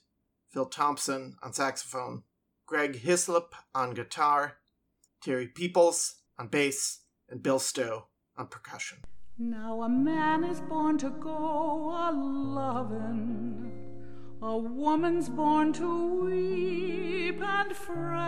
Phil 0.48 0.64
Thompson 0.64 1.36
on 1.42 1.52
saxophone, 1.52 2.22
Greg 2.66 2.96
Hislop 2.96 3.54
on 3.76 3.94
guitar, 3.94 4.56
Terry 5.22 5.46
Peoples 5.46 6.16
on 6.36 6.48
bass, 6.48 7.02
and 7.28 7.40
Bill 7.40 7.60
Stowe 7.60 8.08
on 8.36 8.48
percussion. 8.48 8.98
Now 9.38 9.82
a 9.82 9.88
man 9.88 10.42
is 10.42 10.60
born 10.62 10.98
to 10.98 11.10
go 11.10 11.30
a 11.30 12.10
lovin', 12.12 13.70
a 14.42 14.58
woman's 14.58 15.28
born 15.28 15.72
to 15.74 16.24
weep 16.24 17.40
and 17.40 17.76
fret, 17.76 18.26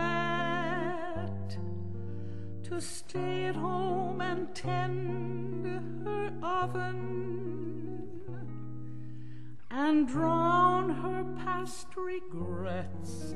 to 2.63 2.81
stay 2.81 3.47
at 3.47 3.57
home 3.57 4.21
and 4.21 4.55
tend 4.55 5.67
her 6.07 6.33
oven, 6.45 8.09
and 9.69 10.07
drown 10.07 10.91
her 10.91 11.25
past 11.43 11.89
regrets 11.97 13.35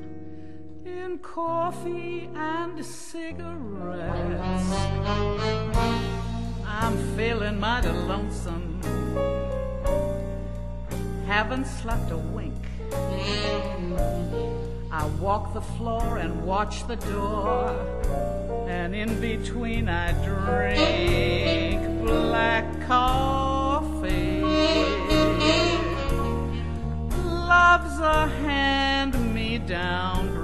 in 0.87 1.19
coffee 1.19 2.29
and 2.35 2.85
cigarettes. 2.85 4.73
I'm 6.67 7.17
feeling 7.17 7.61
mighty 7.61 7.89
lonesome, 7.89 8.81
haven't 11.27 11.67
slept 11.67 12.11
a 12.11 12.17
wink. 12.17 12.55
I 14.91 15.07
walk 15.21 15.55
the 15.55 15.61
floor 15.61 16.19
and 16.19 16.45
watch 16.45 16.87
the 16.89 16.97
door, 16.97 17.71
and 18.69 18.95
in 18.95 19.21
between 19.21 19.89
I 19.89 20.13
drink 20.25 21.83
black 22.05 22.65
coffee. 22.87 24.43
Love's 27.23 28.01
a 28.01 28.27
hand 28.29 29.15
me 29.35 29.59
down 29.59 30.42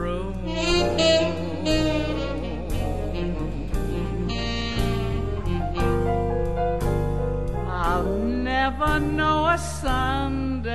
never 8.78 9.00
know 9.00 9.46
a 9.46 9.58
Sunday 9.58 10.70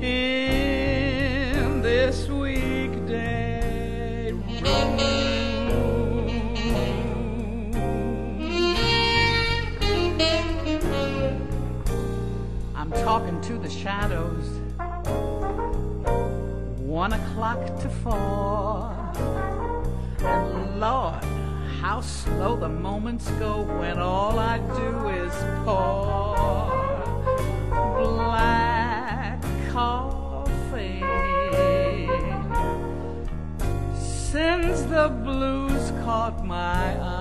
in 0.00 1.80
this 1.80 2.28
weekday 2.28 4.32
room. 4.32 4.98
I'm 12.74 12.90
talking 12.92 13.40
to 13.42 13.58
the 13.58 13.70
shadows 13.70 14.57
one 16.98 17.12
o'clock 17.12 17.64
to 17.78 17.88
four. 18.02 18.90
And 20.18 20.80
Lord, 20.80 21.22
how 21.80 22.00
slow 22.00 22.56
the 22.56 22.68
moments 22.68 23.30
go 23.38 23.62
when 23.78 24.00
all 24.00 24.36
I 24.36 24.58
do 24.58 25.08
is 25.24 25.32
pour 25.64 26.66
black 28.02 29.40
coffee. 29.70 31.04
Since 33.96 34.82
the 34.94 35.08
blues 35.22 35.92
caught 36.04 36.44
my 36.44 37.00
eye. 37.00 37.17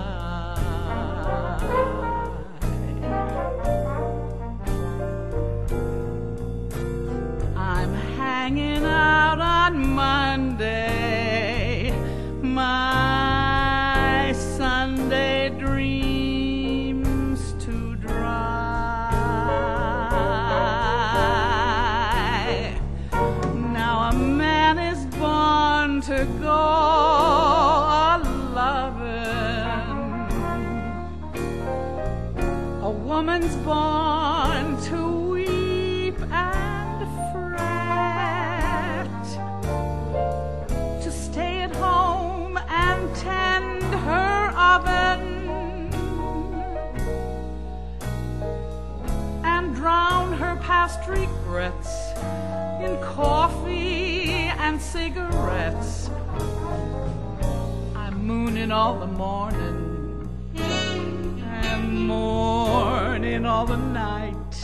All 58.70 59.00
the 59.00 59.08
morning. 59.08 60.30
And 60.56 62.06
morning 62.06 63.46
all 63.46 63.66
the 63.66 63.78
night, 63.78 64.64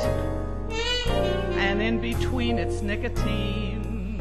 and 1.58 1.82
in 1.82 2.02
between 2.02 2.60
it's 2.60 2.82
nicotine. 2.82 4.18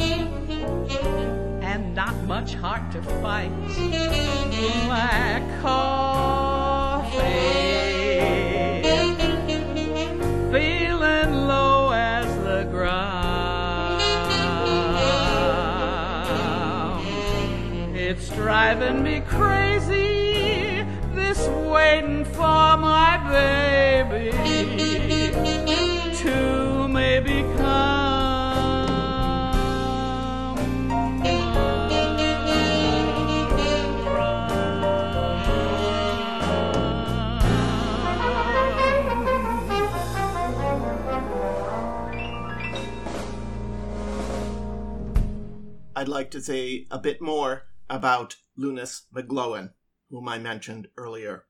And 1.62 1.94
not 1.96 2.14
much 2.24 2.54
heart 2.54 2.92
to 2.92 3.02
fight. 3.02 3.50
Like 4.88 5.60
coffee, 5.60 6.11
I'd 46.03 46.09
like 46.09 46.32
to 46.32 46.40
say 46.40 46.88
a 46.90 46.98
bit 46.98 47.22
more 47.22 47.62
about 47.88 48.34
Loonis 48.59 49.03
McGlohon, 49.14 49.70
whom 50.11 50.28
I 50.28 50.36
mentioned 50.36 50.88
earlier. 50.96 51.44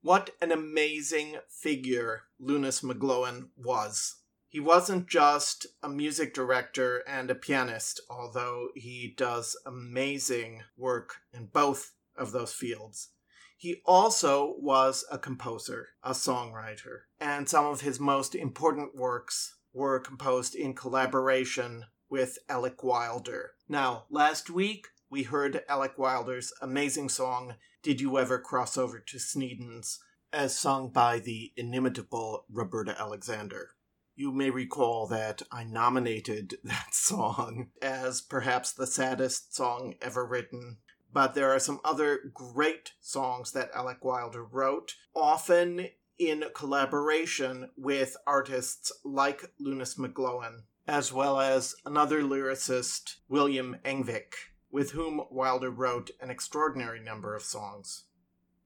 What 0.00 0.30
an 0.40 0.52
amazing 0.52 1.38
figure 1.48 2.22
Loonis 2.40 2.84
McGlohon 2.84 3.48
was. 3.56 4.20
He 4.48 4.60
wasn't 4.60 5.08
just 5.08 5.66
a 5.82 5.88
music 5.88 6.34
director 6.34 7.02
and 7.08 7.32
a 7.32 7.34
pianist, 7.34 8.00
although 8.08 8.68
he 8.76 9.12
does 9.16 9.56
amazing 9.66 10.62
work 10.76 11.16
in 11.32 11.46
both 11.46 11.90
of 12.16 12.30
those 12.30 12.52
fields. 12.52 13.08
He 13.56 13.82
also 13.84 14.54
was 14.60 15.04
a 15.10 15.18
composer, 15.18 15.88
a 16.04 16.12
songwriter, 16.12 17.06
and 17.18 17.48
some 17.48 17.66
of 17.66 17.80
his 17.80 17.98
most 17.98 18.36
important 18.36 18.94
works 18.94 19.56
were 19.72 19.98
composed 19.98 20.54
in 20.54 20.74
collaboration 20.74 21.86
with 22.08 22.38
Alec 22.48 22.82
Wilder. 22.82 23.52
Now, 23.68 24.04
last 24.10 24.50
week 24.50 24.88
we 25.10 25.24
heard 25.24 25.62
Alec 25.68 25.98
Wilder's 25.98 26.52
amazing 26.60 27.08
song, 27.08 27.54
Did 27.82 28.00
You 28.00 28.18
Ever 28.18 28.38
Cross 28.38 28.76
Over 28.76 28.98
to 28.98 29.18
Sneden's, 29.18 29.98
as 30.32 30.58
sung 30.58 30.90
by 30.90 31.18
the 31.18 31.52
inimitable 31.56 32.44
Roberta 32.50 32.94
Alexander. 32.98 33.70
You 34.14 34.32
may 34.32 34.50
recall 34.50 35.06
that 35.08 35.42
I 35.52 35.64
nominated 35.64 36.56
that 36.64 36.94
song 36.94 37.68
as 37.82 38.20
perhaps 38.20 38.72
the 38.72 38.86
saddest 38.86 39.54
song 39.54 39.94
ever 40.00 40.26
written. 40.26 40.78
But 41.12 41.34
there 41.34 41.50
are 41.50 41.60
some 41.60 41.80
other 41.84 42.30
great 42.34 42.92
songs 43.00 43.52
that 43.52 43.70
Alec 43.74 44.04
Wilder 44.04 44.44
wrote, 44.44 44.94
often 45.14 45.88
in 46.18 46.44
collaboration 46.54 47.70
with 47.76 48.16
artists 48.26 48.92
like 49.04 49.52
Loonis 49.60 49.98
McGlohon, 49.98 50.64
as 50.86 51.12
well 51.12 51.40
as 51.40 51.74
another 51.84 52.22
lyricist, 52.22 53.16
William 53.28 53.76
Engvik, 53.84 54.34
with 54.70 54.92
whom 54.92 55.22
Wilder 55.30 55.70
wrote 55.70 56.10
an 56.20 56.30
extraordinary 56.30 57.00
number 57.00 57.34
of 57.34 57.42
songs. 57.42 58.04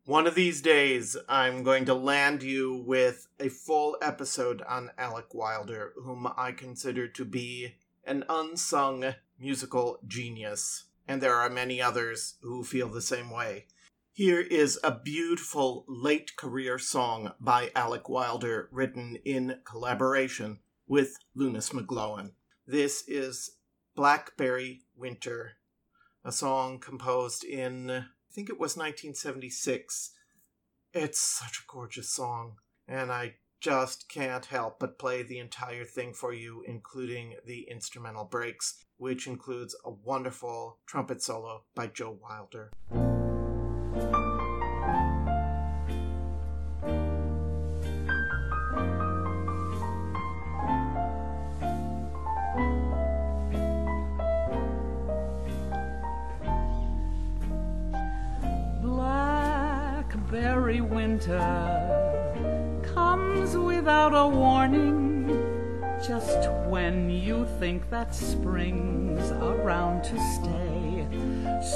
One 0.05 0.27
of 0.27 0.35
these 0.35 0.61
days, 0.61 1.17
I'm 1.29 1.63
going 1.63 1.85
to 1.87 1.95
land 1.95 2.43
you 2.43 2.85
with 2.87 3.29
a 3.39 3.49
full 3.49 3.97
episode 4.03 4.63
on 4.63 4.91
Alec 4.99 5.35
Wilder, 5.35 5.93
whom 6.03 6.27
I 6.37 6.53
consider 6.53 7.07
to 7.09 7.25
be 7.25 7.77
an 8.05 8.25
unsung 8.29 9.15
musical 9.39 9.99
genius, 10.07 10.85
and 11.07 11.23
there 11.23 11.37
are 11.37 11.49
many 11.49 11.81
others 11.81 12.37
who 12.43 12.65
feel 12.65 12.89
the 12.89 13.03
same 13.03 13.31
way. 13.31 13.67
Here 14.13 14.41
is 14.41 14.79
a 14.83 14.99
beautiful 14.99 15.85
late 15.87 16.37
career 16.37 16.79
song 16.79 17.33
by 17.41 17.71
Alec 17.75 18.09
Wilder, 18.09 18.69
written 18.73 19.17
in 19.25 19.61
collaboration 19.65 20.59
with 20.91 21.19
Loonis 21.39 21.73
McGlohon. 21.73 22.33
This 22.67 23.05
is 23.07 23.59
Blackberry 23.95 24.83
Winter, 24.97 25.53
a 26.25 26.33
song 26.33 26.81
composed 26.81 27.45
in, 27.45 27.89
I 27.91 28.03
think 28.33 28.49
it 28.49 28.59
was 28.59 28.77
1976. 28.77 30.11
It's 30.93 31.21
such 31.21 31.61
a 31.61 31.73
gorgeous 31.73 32.13
song, 32.13 32.57
and 32.89 33.13
I 33.13 33.37
just 33.61 34.09
can't 34.09 34.47
help 34.47 34.81
but 34.81 34.99
play 34.99 35.23
the 35.23 35.39
entire 35.39 35.85
thing 35.85 36.13
for 36.13 36.35
you, 36.35 36.65
including 36.67 37.37
the 37.47 37.69
instrumental 37.71 38.25
breaks, 38.25 38.85
which 38.97 39.29
includes 39.29 39.77
a 39.85 39.93
wonderful 39.93 40.81
trumpet 40.87 41.23
solo 41.23 41.63
by 41.73 41.87
Joe 41.87 42.19
Wilder. 42.21 42.73
Blackberry 60.71 60.81
winter 60.83 62.81
comes 62.95 63.57
without 63.57 64.15
a 64.15 64.29
warning. 64.29 65.29
Just 66.07 66.49
when 66.69 67.11
you 67.11 67.45
think 67.59 67.91
that 67.91 68.15
spring's 68.15 69.33
around 69.33 70.05
to 70.05 70.17
stay, 70.37 71.09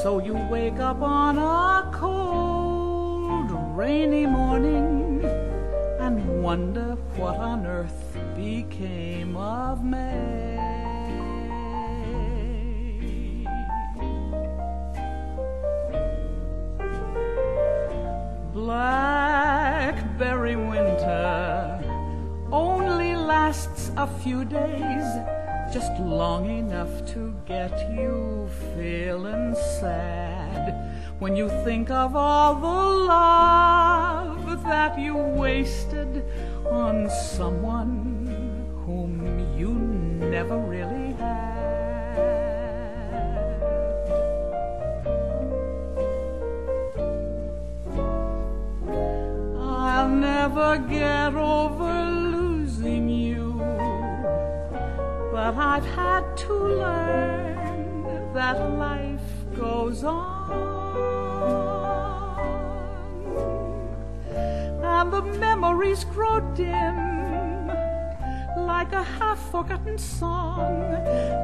so 0.00 0.20
you 0.24 0.34
wake 0.48 0.78
up 0.78 1.02
on 1.02 1.38
a 1.38 1.90
cold, 1.92 3.50
rainy 3.76 4.26
morning 4.26 5.24
and 5.98 6.40
wonder 6.40 6.94
what 7.16 7.36
on 7.36 7.66
earth 7.66 8.16
became 8.36 9.36
of 9.36 9.84
May. 9.84 10.53
Blackberry 18.64 20.56
winter 20.56 21.84
only 22.50 23.14
lasts 23.14 23.90
a 23.98 24.06
few 24.06 24.46
days, 24.46 25.04
just 25.70 25.92
long 26.00 26.48
enough 26.48 27.04
to 27.12 27.34
get 27.44 27.78
you 27.92 28.48
feeling 28.74 29.54
sad. 29.78 30.72
When 31.18 31.36
you 31.36 31.50
think 31.62 31.90
of 31.90 32.16
all 32.16 32.54
the 32.54 33.04
love 33.04 34.64
that 34.64 34.98
you 34.98 35.14
wasted 35.14 36.24
on 36.64 37.10
someone 37.10 38.64
whom 38.86 39.58
you 39.58 39.74
never 39.74 40.56
never 50.54 50.78
get 50.78 51.34
over 51.34 52.10
losing 52.30 53.08
you, 53.08 53.54
but 55.32 55.52
I've 55.56 55.84
had 55.84 56.36
to 56.36 56.52
learn 56.54 58.32
that 58.34 58.56
life 58.78 59.30
goes 59.56 60.04
on. 60.04 60.52
And 64.84 65.12
the 65.12 65.22
memories 65.22 66.04
grow 66.04 66.38
dim 66.54 67.66
like 68.56 68.92
a 68.92 69.02
half 69.02 69.40
forgotten 69.50 69.98
song 69.98 70.78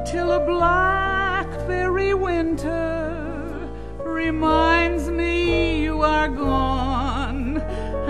till 0.05 0.31
a 0.31 0.39
blackberry 0.45 2.13
winter 2.13 3.69
reminds 3.99 5.09
me 5.09 5.81
you 5.83 6.01
are 6.01 6.29
gone 6.29 6.90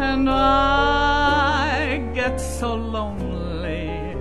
and 0.01 0.29
I 0.29 1.97
get 2.13 2.39
so 2.39 2.73
lonely 2.75 4.15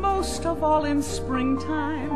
most 0.00 0.46
of 0.46 0.62
all 0.62 0.84
in 0.84 1.02
springtime 1.02 2.12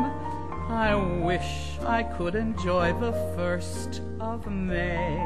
I 0.69 0.95
wish 0.95 1.77
I 1.85 2.03
could 2.03 2.35
enjoy 2.35 2.93
the 2.99 3.13
first 3.35 4.01
of 4.19 4.47
May 4.47 5.17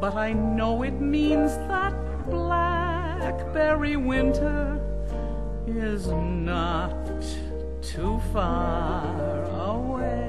but 0.00 0.14
I 0.14 0.32
know 0.32 0.82
it 0.82 1.00
means 1.00 1.56
that 1.68 1.94
blackberry 2.30 3.96
winter 3.96 4.80
is 5.66 6.06
not 6.08 6.94
too 7.82 8.20
far 8.32 9.44
away. 9.44 10.27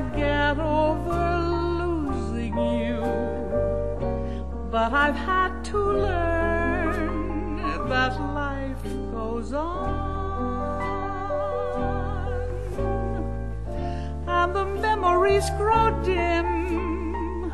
Get 0.00 0.58
over 0.58 1.38
losing 1.38 2.56
you, 2.58 3.00
but 4.70 4.92
I've 4.92 5.14
had 5.14 5.64
to 5.66 5.78
learn 5.78 7.56
that 7.88 8.20
life 8.34 8.82
goes 9.10 9.52
on. 9.52 10.16
And 14.26 14.54
the 14.54 14.64
memories 14.64 15.48
grow 15.56 15.90
dim 16.04 17.52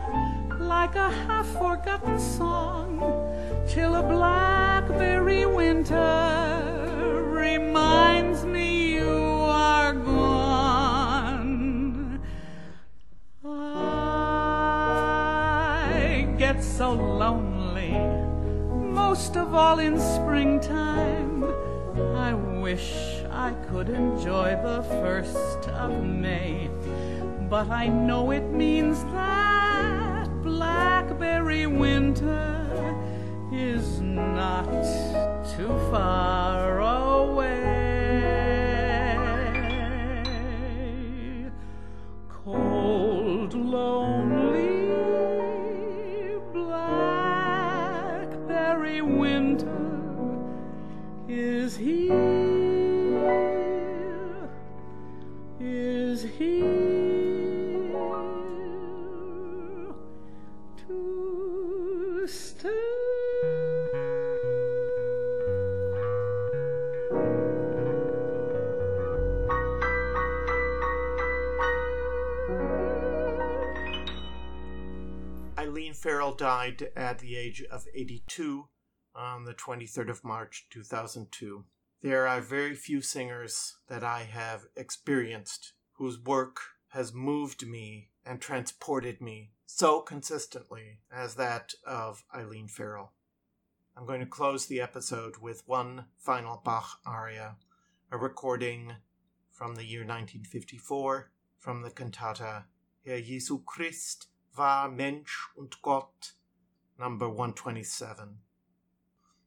like 0.58 0.94
a 0.96 1.10
half 1.10 1.46
forgotten 1.46 2.18
song 2.18 2.98
till 3.68 3.94
a 3.94 4.02
blackberry 4.02 5.46
winter 5.46 7.22
reminds 7.28 8.31
so 16.82 16.94
lonely, 16.94 17.92
most 18.92 19.36
of 19.36 19.54
all 19.54 19.78
in 19.78 20.00
springtime. 20.00 21.44
I 22.16 22.34
wish 22.34 23.22
I 23.30 23.52
could 23.68 23.88
enjoy 23.88 24.58
the 24.64 24.82
first 25.00 25.68
of 25.68 26.02
May, 26.02 26.68
but 27.48 27.70
I 27.70 27.86
know 27.86 28.32
it 28.32 28.50
means 28.50 29.04
that 29.14 30.26
blackberry 30.42 31.66
winter 31.66 32.66
is 33.52 34.00
not 34.00 34.66
too 35.54 35.72
far 35.92 36.80
away. 36.80 37.92
Cold, 42.28 43.54
lonely, 43.54 44.21
died 76.62 76.88
at 76.94 77.18
the 77.18 77.36
age 77.36 77.62
of 77.72 77.86
82 77.92 78.68
on 79.16 79.44
the 79.44 79.54
23rd 79.54 80.10
of 80.10 80.24
March 80.24 80.66
2002. 80.70 81.64
There 82.02 82.28
are 82.28 82.40
very 82.40 82.76
few 82.76 83.00
singers 83.00 83.78
that 83.88 84.04
I 84.04 84.20
have 84.22 84.66
experienced 84.76 85.72
whose 85.94 86.20
work 86.20 86.60
has 86.90 87.12
moved 87.12 87.66
me 87.66 88.10
and 88.24 88.40
transported 88.40 89.20
me 89.20 89.50
so 89.66 90.00
consistently 90.02 90.98
as 91.12 91.34
that 91.34 91.74
of 91.84 92.22
Eileen 92.32 92.68
Farrell. 92.68 93.12
I'm 93.96 94.06
going 94.06 94.20
to 94.20 94.26
close 94.26 94.66
the 94.66 94.80
episode 94.80 95.38
with 95.38 95.66
one 95.66 96.04
final 96.18 96.62
Bach 96.64 97.00
aria, 97.04 97.56
a 98.12 98.16
recording 98.16 98.92
from 99.50 99.74
the 99.74 99.84
year 99.84 100.00
1954 100.00 101.30
from 101.58 101.82
the 101.82 101.90
cantata 101.90 102.64
Herr 103.04 103.20
Jesu 103.20 103.62
Christ 103.64 104.28
war 104.56 104.88
Mensch 104.88 105.48
und 105.56 105.80
Gott, 105.82 106.32
number 106.98 107.28
127. 107.28 108.38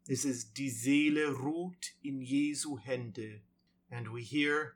This 0.07 0.25
is 0.25 0.43
Die 0.43 0.69
Seele 0.69 1.33
ruht 1.33 1.91
in 2.03 2.21
Jesu 2.21 2.77
Hände, 2.77 3.39
and 3.91 4.11
we 4.11 4.21
hear 4.21 4.75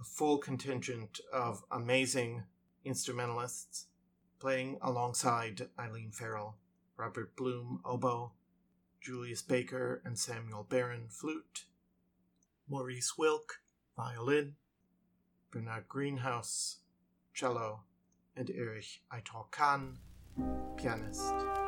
a 0.00 0.04
full 0.04 0.38
contingent 0.38 1.20
of 1.32 1.64
amazing 1.70 2.44
instrumentalists 2.84 3.86
playing 4.38 4.78
alongside 4.80 5.68
Eileen 5.78 6.10
Farrell, 6.12 6.56
Robert 6.96 7.36
Bloom 7.36 7.80
oboe, 7.84 8.32
Julius 9.00 9.42
Baker 9.42 10.00
and 10.04 10.18
Samuel 10.18 10.64
Barron 10.68 11.08
flute, 11.08 11.64
Maurice 12.68 13.18
Wilk 13.18 13.60
violin, 13.96 14.54
Bernard 15.50 15.88
Greenhouse 15.88 16.78
cello, 17.34 17.82
and 18.36 18.50
Erich 18.50 19.02
Itor 19.12 19.50
Kahn 19.50 19.98
pianist. 20.76 21.59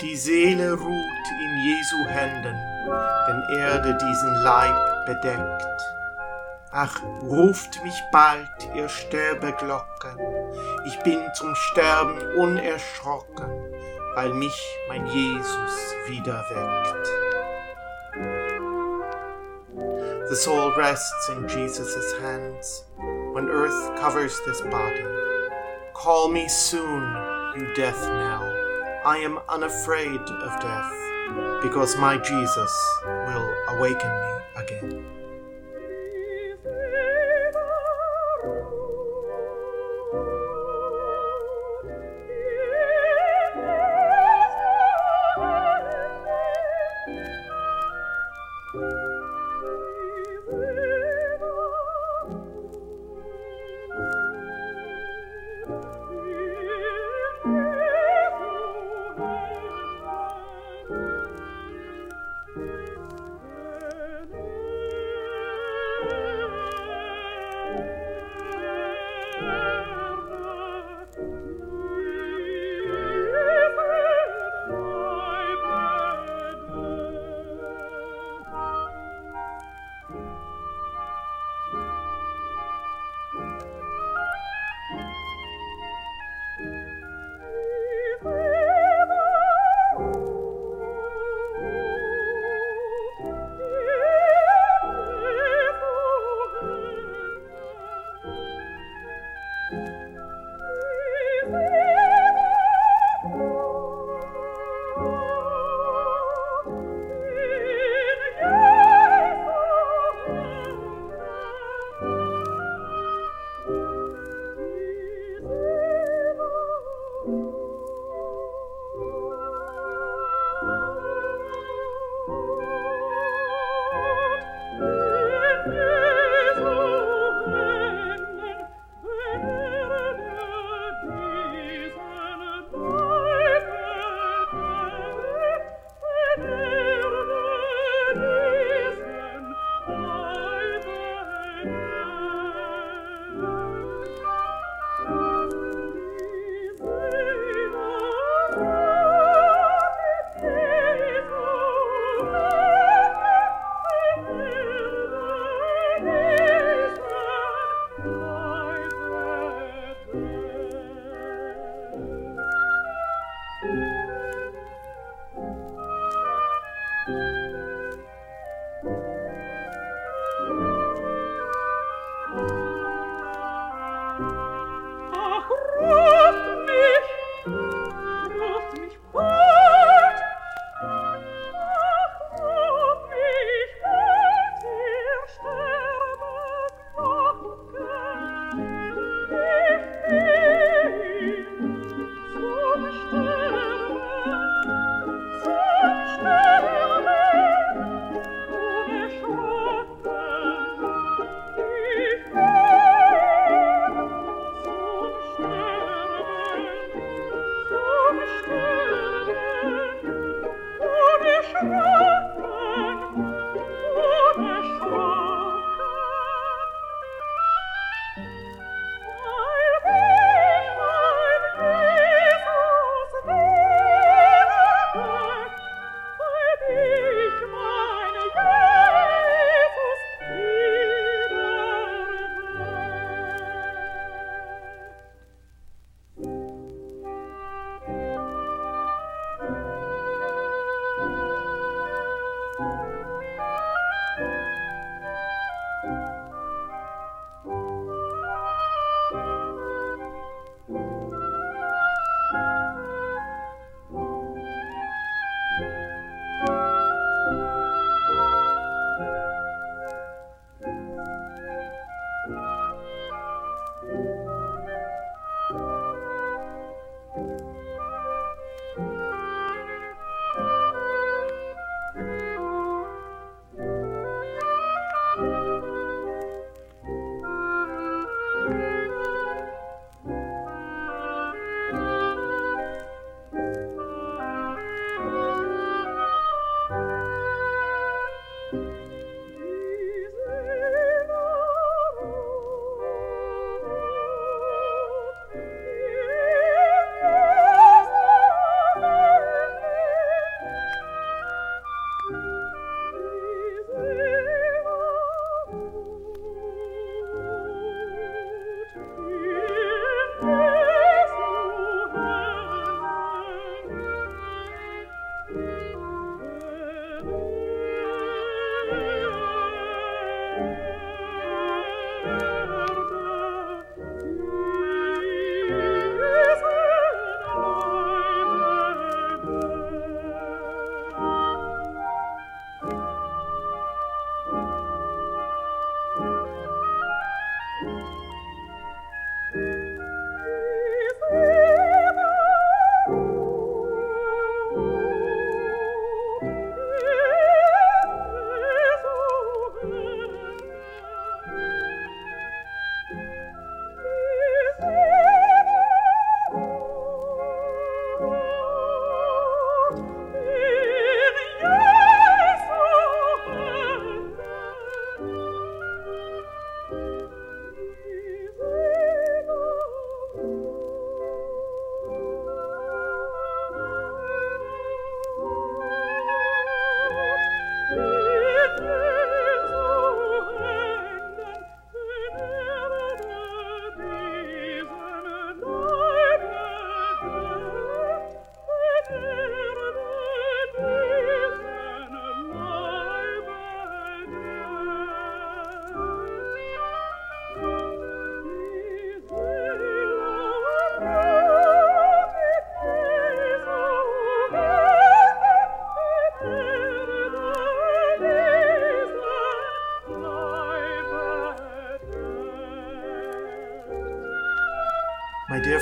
Die 0.00 0.16
Seele 0.16 0.74
ruht 0.74 1.26
in 1.40 1.58
Jesu 1.58 2.04
Händen, 2.06 2.54
wenn 3.26 3.58
Erde 3.58 3.98
diesen 4.00 4.34
Leib 4.44 5.06
bedeckt. 5.06 5.66
Ach, 6.70 7.02
ruft 7.22 7.82
mich 7.82 8.00
bald, 8.12 8.48
ihr 8.74 8.88
Sterbeglocken, 8.88 10.16
ich 10.86 10.98
bin 11.00 11.18
zum 11.34 11.54
Sterben 11.54 12.20
unerschrocken, 12.36 13.67
weil 14.18 14.34
mich 14.34 14.60
mein 14.88 15.06
Jesus 15.06 15.94
wieder 16.08 16.44
weckt. 16.50 17.08
The 20.28 20.34
soul 20.34 20.72
rests 20.76 21.28
in 21.28 21.46
Jesus' 21.46 22.14
hands 22.20 22.84
when 23.32 23.48
earth 23.48 23.94
covers 24.00 24.40
this 24.44 24.60
body. 24.62 25.04
Call 25.94 26.32
me 26.32 26.48
soon, 26.48 27.04
you 27.56 27.72
death 27.76 28.02
knell. 28.02 28.42
I 29.04 29.18
am 29.18 29.38
unafraid 29.48 30.20
of 30.20 30.60
death, 30.62 31.62
because 31.62 31.96
my 31.96 32.18
Jesus 32.18 32.72
will 33.06 33.54
awaken 33.68 34.10
me 34.10 34.32
again. 34.56 34.97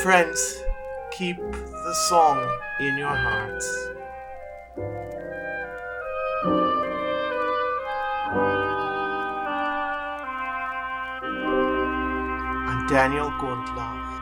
Friends, 0.06 0.62
keep 1.10 1.36
the 1.36 1.94
song 2.08 2.38
in 2.78 2.96
your 2.96 3.08
hearts. 3.08 3.66
I'm 12.68 12.86
Daniel 12.86 13.30
Gundlach. 13.40 14.15